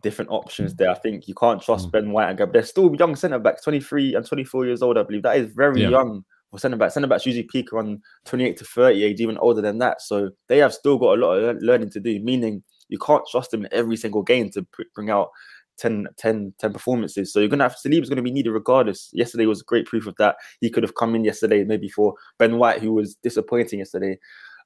different 0.00 0.30
options 0.30 0.74
there. 0.74 0.90
I 0.90 0.94
think 0.94 1.26
you 1.26 1.34
can't 1.34 1.60
trust 1.60 1.88
mm. 1.88 1.92
Ben 1.92 2.12
White 2.12 2.28
and 2.28 2.38
Gabriel. 2.38 2.52
They're 2.52 2.62
still 2.62 2.94
young 2.96 3.16
centre 3.16 3.38
backs, 3.38 3.62
23 3.62 4.14
and 4.14 4.26
24 4.26 4.66
years 4.66 4.82
old, 4.82 4.96
I 4.96 5.02
believe. 5.02 5.22
That 5.22 5.38
is 5.38 5.50
very 5.52 5.82
yeah. 5.82 5.88
young 5.88 6.24
for 6.50 6.58
centre 6.58 6.76
backs. 6.76 6.94
Centre 6.94 7.08
backs 7.08 7.26
usually 7.26 7.44
peak 7.44 7.72
around 7.72 8.00
28 8.24 8.56
to 8.56 8.64
30 8.64 9.04
age, 9.04 9.20
even 9.20 9.38
older 9.38 9.60
than 9.60 9.78
that. 9.78 10.00
So 10.02 10.30
they 10.48 10.58
have 10.58 10.74
still 10.74 10.98
got 10.98 11.18
a 11.18 11.20
lot 11.20 11.34
of 11.34 11.56
learning 11.60 11.90
to 11.90 12.00
do, 12.00 12.20
meaning 12.20 12.62
you 12.88 12.98
can't 12.98 13.24
trust 13.30 13.50
them 13.50 13.64
in 13.64 13.72
every 13.72 13.96
single 13.96 14.22
game 14.22 14.50
to 14.50 14.66
bring 14.94 15.10
out 15.10 15.30
10, 15.78 16.06
10, 16.16 16.54
10 16.58 16.72
performances. 16.72 17.32
So 17.32 17.40
you're 17.40 17.48
going 17.48 17.58
to 17.58 17.64
have 17.64 17.76
Saliba's 17.76 18.08
going 18.08 18.16
to 18.16 18.22
be 18.22 18.30
needed 18.30 18.50
regardless. 18.50 19.10
Yesterday 19.12 19.46
was 19.46 19.62
great 19.62 19.86
proof 19.86 20.06
of 20.06 20.14
that. 20.18 20.36
He 20.60 20.70
could 20.70 20.82
have 20.82 20.94
come 20.94 21.14
in 21.14 21.24
yesterday, 21.24 21.64
maybe 21.64 21.88
for 21.88 22.14
Ben 22.38 22.58
White, 22.58 22.80
who 22.80 22.92
was 22.92 23.16
disappointing 23.16 23.80
yesterday. 23.80 24.18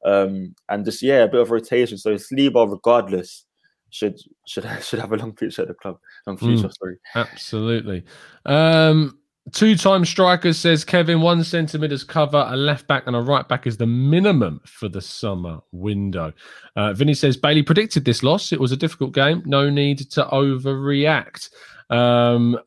Um, 0.05 0.55
and 0.69 0.85
just, 0.85 1.03
yeah, 1.03 1.25
a 1.25 1.29
bit 1.29 1.41
of 1.41 1.51
rotation. 1.51 1.99
So 1.99 2.15
Saliba, 2.15 2.71
regardless, 2.71 3.45
should 3.91 4.19
should 4.47 4.65
should 4.83 5.01
have 5.01 5.13
a 5.13 5.17
long 5.17 5.35
future 5.37 5.63
at 5.63 5.69
the 5.69 5.75
club. 5.75 5.99
Long 6.27 6.37
future, 6.37 6.69
mm, 6.69 6.75
sorry. 6.79 6.97
Absolutely. 7.15 8.05
Um, 8.47 9.19
Two 9.53 9.77
time 9.77 10.05
strikers, 10.05 10.59
says 10.59 10.85
Kevin. 10.85 11.21
One 11.21 11.39
mid 11.79 12.09
cover, 12.09 12.47
a 12.49 12.57
left 12.57 12.87
back 12.87 13.07
and 13.07 13.17
a 13.17 13.21
right 13.21 13.47
back 13.49 13.67
is 13.67 13.77
the 13.77 13.87
minimum 13.87 14.61
for 14.65 14.89
the 14.89 15.01
summer 15.01 15.61
window. 15.73 16.33
Uh, 16.77 16.93
Vinny 16.93 17.15
says 17.15 17.37
Bailey 17.37 17.63
predicted 17.63 18.05
this 18.05 18.23
loss. 18.23 18.53
It 18.53 18.61
was 18.61 18.73
a 18.73 18.77
difficult 18.77 19.13
game. 19.13 19.43
No 19.47 19.71
need 19.71 20.11
to 20.11 20.25
overreact. 20.27 21.51
Um, 21.91 22.59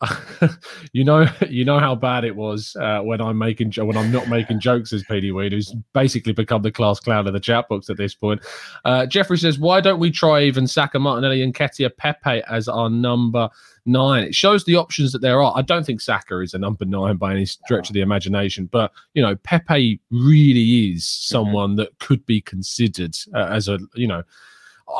you 0.94 1.04
know, 1.04 1.26
you 1.50 1.66
know 1.66 1.80
how 1.80 1.96
bad 1.96 2.26
it 2.26 2.36
was 2.36 2.76
uh, 2.80 3.00
when 3.00 3.22
I'm 3.22 3.38
making 3.38 3.72
when 3.74 3.98
I'm 3.98 4.12
not 4.12 4.28
making 4.28 4.60
jokes 4.60 4.94
as 4.94 5.04
PD 5.04 5.34
Weed, 5.34 5.54
who's 5.54 5.74
basically 5.94 6.34
become 6.34 6.62
the 6.62 6.72
class 6.72 7.00
clown 7.00 7.26
of 7.26 7.34
the 7.34 7.40
chat 7.40 7.68
box 7.70 7.90
at 7.90 7.98
this 7.98 8.14
point. 8.14 8.42
Uh, 8.86 9.06
Jeffrey 9.06 9.38
says, 9.38 9.58
"Why 9.58 9.82
don't 9.82 10.00
we 10.00 10.12
try 10.12 10.44
even 10.44 10.68
Saka, 10.68 11.00
Martinelli, 11.00 11.42
and 11.42 11.54
Nketiah 11.54 11.96
Pepe 11.98 12.44
as 12.50 12.68
our 12.68 12.90
number 12.90 13.50
nine? 13.86 14.24
It 14.26 14.36
shows 14.36 14.66
the 14.66 14.76
options 14.76 15.14
that 15.14 15.22
there 15.22 15.42
are. 15.42 15.54
I 15.56 15.62
don't 15.62 15.86
think 15.86 16.02
Saka 16.02 16.40
is 16.40 16.54
a 16.54 16.60
number 16.60 16.86
nine 16.86 17.16
by 17.16 17.32
any 17.32 17.46
stretch 17.46 17.90
of 17.90 17.94
the 17.94 18.02
imagination, 18.02 18.68
but 18.72 18.92
you 19.14 19.22
know, 19.22 19.36
Pepe 19.38 20.00
really 20.12 20.94
is 20.94 21.06
someone 21.06 21.72
mm-hmm. 21.72 21.78
that 21.78 21.98
could 22.00 22.26
be 22.26 22.42
considered 22.42 23.16
uh, 23.34 23.48
as 23.50 23.68
a 23.68 23.80
you 23.96 24.08
know." 24.08 24.24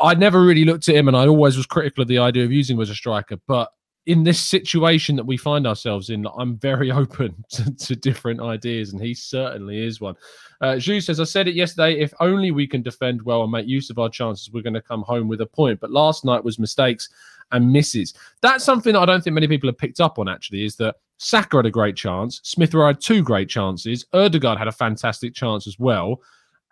I 0.02 0.14
never 0.14 0.42
really 0.42 0.64
looked 0.64 0.88
at 0.88 0.94
him, 0.94 1.08
and 1.08 1.16
I 1.16 1.26
always 1.26 1.58
was 1.58 1.66
critical 1.66 2.02
of 2.02 2.08
the 2.08 2.18
idea 2.18 2.42
of 2.42 2.50
using 2.50 2.76
him 2.76 2.82
as 2.82 2.88
a 2.88 2.94
striker. 2.94 3.36
But 3.46 3.70
in 4.06 4.22
this 4.22 4.40
situation 4.40 5.16
that 5.16 5.24
we 5.24 5.36
find 5.36 5.66
ourselves 5.66 6.10
in, 6.10 6.26
I'm 6.36 6.56
very 6.58 6.90
open 7.02 7.44
to, 7.50 7.74
to 7.74 7.96
different 7.96 8.40
ideas, 8.40 8.92
and 8.92 9.02
he 9.02 9.14
certainly 9.14 9.84
is 9.84 10.00
one. 10.00 10.16
Uh, 10.60 10.74
Zhu 10.74 11.02
says, 11.02 11.20
I 11.20 11.24
said 11.24 11.48
it 11.48 11.54
yesterday. 11.54 11.98
If 11.98 12.12
only 12.20 12.50
we 12.50 12.66
can 12.66 12.82
defend 12.82 13.22
well 13.22 13.42
and 13.42 13.52
make 13.52 13.66
use 13.66 13.90
of 13.90 13.98
our 13.98 14.08
chances, 14.08 14.50
we're 14.50 14.62
going 14.62 14.74
to 14.74 14.82
come 14.82 15.02
home 15.02 15.28
with 15.28 15.40
a 15.40 15.46
point. 15.46 15.80
But 15.80 15.90
last 15.90 16.24
night 16.24 16.44
was 16.44 16.58
mistakes 16.58 17.08
and 17.52 17.72
misses. 17.72 18.14
That's 18.40 18.64
something 18.64 18.94
that 18.94 19.00
I 19.00 19.06
don't 19.06 19.22
think 19.22 19.34
many 19.34 19.48
people 19.48 19.68
have 19.68 19.78
picked 19.78 20.00
up 20.00 20.18
on, 20.18 20.28
actually, 20.28 20.64
is 20.64 20.76
that 20.76 20.96
Saka 21.18 21.58
had 21.58 21.66
a 21.66 21.70
great 21.70 21.96
chance. 21.96 22.40
Smith 22.42 22.72
had 22.72 23.00
two 23.00 23.22
great 23.22 23.48
chances. 23.48 24.04
Ødegaard 24.14 24.58
had 24.58 24.68
a 24.68 24.72
fantastic 24.72 25.34
chance 25.34 25.66
as 25.66 25.78
well. 25.78 26.20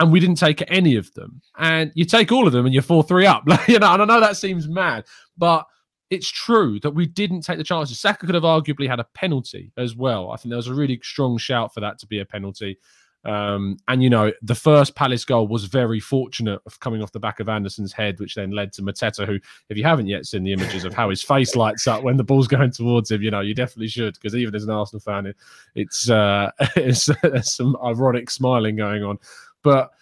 And 0.01 0.11
we 0.11 0.21
didn't 0.21 0.39
take 0.39 0.63
any 0.69 0.97
of 0.97 1.13
them. 1.15 1.41
And 1.59 1.93
you 1.95 2.05
take 2.05 2.33
all 2.33 2.47
of 2.47 2.53
them 2.53 2.65
and 2.65 2.75
you're 2.75 2.83
4 2.83 3.05
3 3.05 3.27
up. 3.27 3.45
you 3.69 3.79
know, 3.79 3.93
and 3.93 4.03
I 4.03 4.05
know 4.05 4.21
that 4.21 4.37
seems 4.37 4.69
mad, 4.69 5.05
but 5.37 5.67
it's 6.13 6.31
true 6.31 6.79
that 6.81 6.91
we 6.91 7.07
didn't 7.07 7.41
take 7.41 7.57
the 7.57 7.65
chances. 7.65 7.99
Saka 7.99 8.27
could 8.27 8.35
have 8.35 8.45
arguably 8.45 8.87
had 8.87 9.01
a 9.01 9.07
penalty 9.15 9.73
as 9.79 9.97
well. 9.97 10.31
I 10.31 10.37
think 10.37 10.51
there 10.51 10.59
was 10.59 10.67
a 10.67 10.75
really 10.75 11.01
strong 11.03 11.39
shout 11.39 11.73
for 11.73 11.81
that 11.81 11.99
to 12.01 12.07
be 12.07 12.21
a 12.21 12.27
penalty. 12.27 12.79
Um, 13.25 13.79
and 13.89 14.03
you 14.03 14.11
know, 14.11 14.31
the 14.43 14.55
first 14.55 14.95
Palace 14.95 15.25
goal 15.25 15.49
was 15.49 15.65
very 15.65 16.01
fortunate 16.01 16.61
of 16.67 16.79
coming 16.81 17.03
off 17.03 17.13
the 17.13 17.19
back 17.19 17.41
of 17.41 17.49
Andersen's 17.49 17.95
head, 17.95 18.21
which 18.21 18.35
then 18.35 18.51
led 18.51 18.75
to 18.75 18.83
Mateta, 18.83 19.25
who, 19.25 19.41
if 19.71 19.79
you 19.79 19.85
haven't 19.85 20.07
yet 20.07 20.27
seen 20.27 20.45
the 20.45 20.53
images 20.53 20.85
of 20.85 20.93
how 20.93 21.09
his 21.09 21.23
face 21.23 21.57
lights 21.57 21.87
up 21.87 22.03
when 22.03 22.19
the 22.19 22.25
ball's 22.25 22.47
going 22.49 22.73
towards 22.73 23.11
him, 23.11 23.23
you 23.23 23.31
know, 23.31 23.41
you 23.41 23.55
definitely 23.55 23.89
should, 23.89 24.13
because 24.13 24.35
even 24.35 24.55
as 24.55 24.65
an 24.65 24.71
Arsenal 24.71 25.01
fan, 25.01 25.25
it, 25.25 25.37
it's 25.75 26.11
uh, 26.11 26.51
it's 26.77 27.09
there's 27.23 27.55
some 27.55 27.75
ironic 27.83 28.29
smiling 28.29 28.77
going 28.77 29.03
on. 29.03 29.19
But 29.63 29.93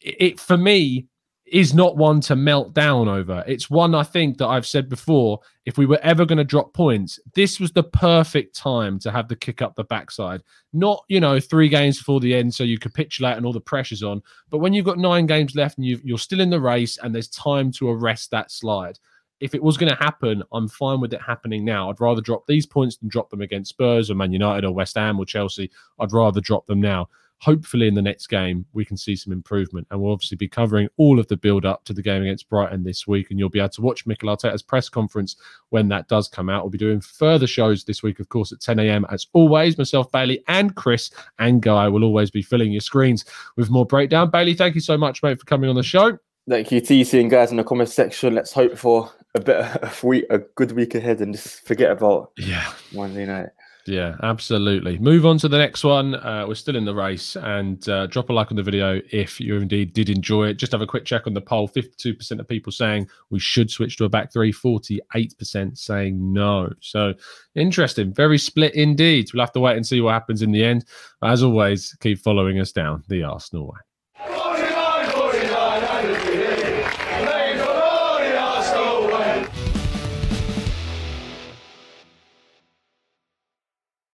it 0.00 0.40
for 0.40 0.56
me, 0.56 1.08
is 1.52 1.74
not 1.74 1.96
one 1.96 2.20
to 2.22 2.36
melt 2.36 2.74
down 2.74 3.08
over. 3.08 3.44
It's 3.46 3.70
one 3.70 3.94
I 3.94 4.02
think 4.02 4.38
that 4.38 4.48
I've 4.48 4.66
said 4.66 4.88
before. 4.88 5.40
If 5.64 5.78
we 5.78 5.86
were 5.86 6.00
ever 6.02 6.24
going 6.24 6.38
to 6.38 6.44
drop 6.44 6.72
points, 6.72 7.18
this 7.34 7.60
was 7.60 7.72
the 7.72 7.82
perfect 7.82 8.56
time 8.56 8.98
to 9.00 9.10
have 9.10 9.28
the 9.28 9.36
kick 9.36 9.62
up 9.62 9.74
the 9.74 9.84
backside. 9.84 10.42
Not, 10.72 11.04
you 11.08 11.20
know, 11.20 11.38
three 11.40 11.68
games 11.68 11.98
before 11.98 12.20
the 12.20 12.34
end, 12.34 12.54
so 12.54 12.64
you 12.64 12.78
capitulate 12.78 13.36
and 13.36 13.46
all 13.46 13.52
the 13.52 13.60
pressure's 13.60 14.02
on. 14.02 14.22
But 14.50 14.58
when 14.58 14.72
you've 14.72 14.84
got 14.84 14.98
nine 14.98 15.26
games 15.26 15.54
left 15.54 15.78
and 15.78 15.86
you 15.86 16.14
are 16.14 16.18
still 16.18 16.40
in 16.40 16.50
the 16.50 16.60
race 16.60 16.98
and 16.98 17.14
there's 17.14 17.28
time 17.28 17.72
to 17.72 17.90
arrest 17.90 18.30
that 18.30 18.50
slide. 18.50 18.98
If 19.40 19.54
it 19.54 19.62
was 19.62 19.76
going 19.76 19.92
to 19.92 20.02
happen, 20.02 20.42
I'm 20.52 20.66
fine 20.66 21.00
with 21.00 21.14
it 21.14 21.22
happening 21.22 21.64
now. 21.64 21.88
I'd 21.88 22.00
rather 22.00 22.20
drop 22.20 22.44
these 22.48 22.66
points 22.66 22.96
than 22.96 23.08
drop 23.08 23.30
them 23.30 23.40
against 23.40 23.70
Spurs 23.70 24.10
or 24.10 24.16
Man 24.16 24.32
United 24.32 24.64
or 24.64 24.74
West 24.74 24.96
Ham 24.96 25.16
or 25.16 25.24
Chelsea. 25.24 25.70
I'd 26.00 26.12
rather 26.12 26.40
drop 26.40 26.66
them 26.66 26.80
now 26.80 27.08
hopefully 27.40 27.86
in 27.86 27.94
the 27.94 28.02
next 28.02 28.26
game 28.26 28.66
we 28.72 28.84
can 28.84 28.96
see 28.96 29.16
some 29.16 29.32
improvement. 29.32 29.86
And 29.90 30.00
we'll 30.00 30.12
obviously 30.12 30.36
be 30.36 30.48
covering 30.48 30.88
all 30.96 31.18
of 31.18 31.28
the 31.28 31.36
build 31.36 31.64
up 31.64 31.84
to 31.84 31.92
the 31.92 32.02
game 32.02 32.22
against 32.22 32.48
brighton 32.48 32.82
this 32.82 33.06
week. 33.06 33.30
And 33.30 33.38
you'll 33.38 33.48
be 33.48 33.60
able 33.60 33.68
to 33.70 33.80
watch 33.80 34.06
Mikel 34.06 34.34
Arteta's 34.34 34.62
press 34.62 34.88
conference 34.88 35.36
when 35.70 35.88
that 35.88 36.08
does 36.08 36.28
come 36.28 36.48
out. 36.48 36.64
We'll 36.64 36.70
be 36.70 36.78
doing 36.78 37.00
further 37.00 37.46
shows 37.46 37.84
this 37.84 38.02
week 38.02 38.20
of 38.20 38.28
course 38.28 38.52
at 38.52 38.60
10 38.60 38.78
a.m 38.80 39.06
as 39.10 39.26
always. 39.32 39.78
Myself 39.78 40.10
bailey 40.10 40.42
and 40.48 40.74
chris 40.74 41.10
and 41.38 41.62
guy 41.62 41.88
will 41.88 42.04
always 42.04 42.30
be 42.30 42.42
filling 42.42 42.72
your 42.72 42.80
screens 42.80 43.24
with 43.56 43.70
more 43.70 43.86
breakdown. 43.86 44.30
Bailey 44.30 44.54
thank 44.54 44.74
you 44.74 44.80
so 44.80 44.96
much 44.96 45.22
mate 45.22 45.38
for 45.38 45.46
coming 45.46 45.70
on 45.70 45.76
the 45.76 45.82
show. 45.82 46.18
Thank 46.48 46.72
you 46.72 46.80
tc 46.80 47.20
and 47.20 47.30
guys 47.30 47.50
in 47.50 47.58
the 47.58 47.64
comment 47.64 47.90
section. 47.90 48.34
Let's 48.34 48.52
hope 48.52 48.76
for 48.76 49.12
a 49.34 49.40
bit 49.40 49.56
of 49.56 50.02
a 50.02 50.06
week 50.06 50.24
a 50.30 50.38
good 50.38 50.72
week 50.72 50.94
ahead 50.94 51.20
and 51.20 51.34
just 51.34 51.66
forget 51.66 51.90
about 51.90 52.32
yeah. 52.36 52.72
Wednesday 52.92 53.26
night 53.26 53.50
yeah, 53.88 54.16
absolutely. 54.22 54.98
Move 54.98 55.26
on 55.26 55.38
to 55.38 55.48
the 55.48 55.58
next 55.58 55.82
one. 55.82 56.14
Uh, 56.14 56.44
we're 56.46 56.54
still 56.54 56.76
in 56.76 56.84
the 56.84 56.94
race, 56.94 57.34
and 57.36 57.88
uh, 57.88 58.06
drop 58.06 58.30
a 58.30 58.32
like 58.32 58.50
on 58.52 58.56
the 58.56 58.62
video 58.62 59.00
if 59.10 59.40
you 59.40 59.56
indeed 59.56 59.92
did 59.94 60.10
enjoy 60.10 60.48
it. 60.48 60.54
Just 60.58 60.72
have 60.72 60.82
a 60.82 60.86
quick 60.86 61.04
check 61.04 61.26
on 61.26 61.34
the 61.34 61.40
poll. 61.40 61.66
Fifty-two 61.66 62.14
percent 62.14 62.40
of 62.40 62.46
people 62.46 62.70
saying 62.70 63.08
we 63.30 63.40
should 63.40 63.70
switch 63.70 63.96
to 63.96 64.04
a 64.04 64.08
back 64.08 64.32
three. 64.32 64.52
Forty-eight 64.52 65.36
percent 65.38 65.78
saying 65.78 66.32
no. 66.32 66.72
So 66.80 67.14
interesting. 67.54 68.12
Very 68.12 68.38
split 68.38 68.74
indeed. 68.74 69.30
We'll 69.32 69.42
have 69.42 69.52
to 69.52 69.60
wait 69.60 69.76
and 69.76 69.86
see 69.86 70.00
what 70.00 70.12
happens 70.12 70.42
in 70.42 70.52
the 70.52 70.64
end. 70.64 70.84
As 71.22 71.42
always, 71.42 71.96
keep 72.00 72.18
following 72.18 72.60
us 72.60 72.70
down 72.70 73.02
the 73.08 73.24
Arsenal 73.24 73.68
way. 73.68 73.78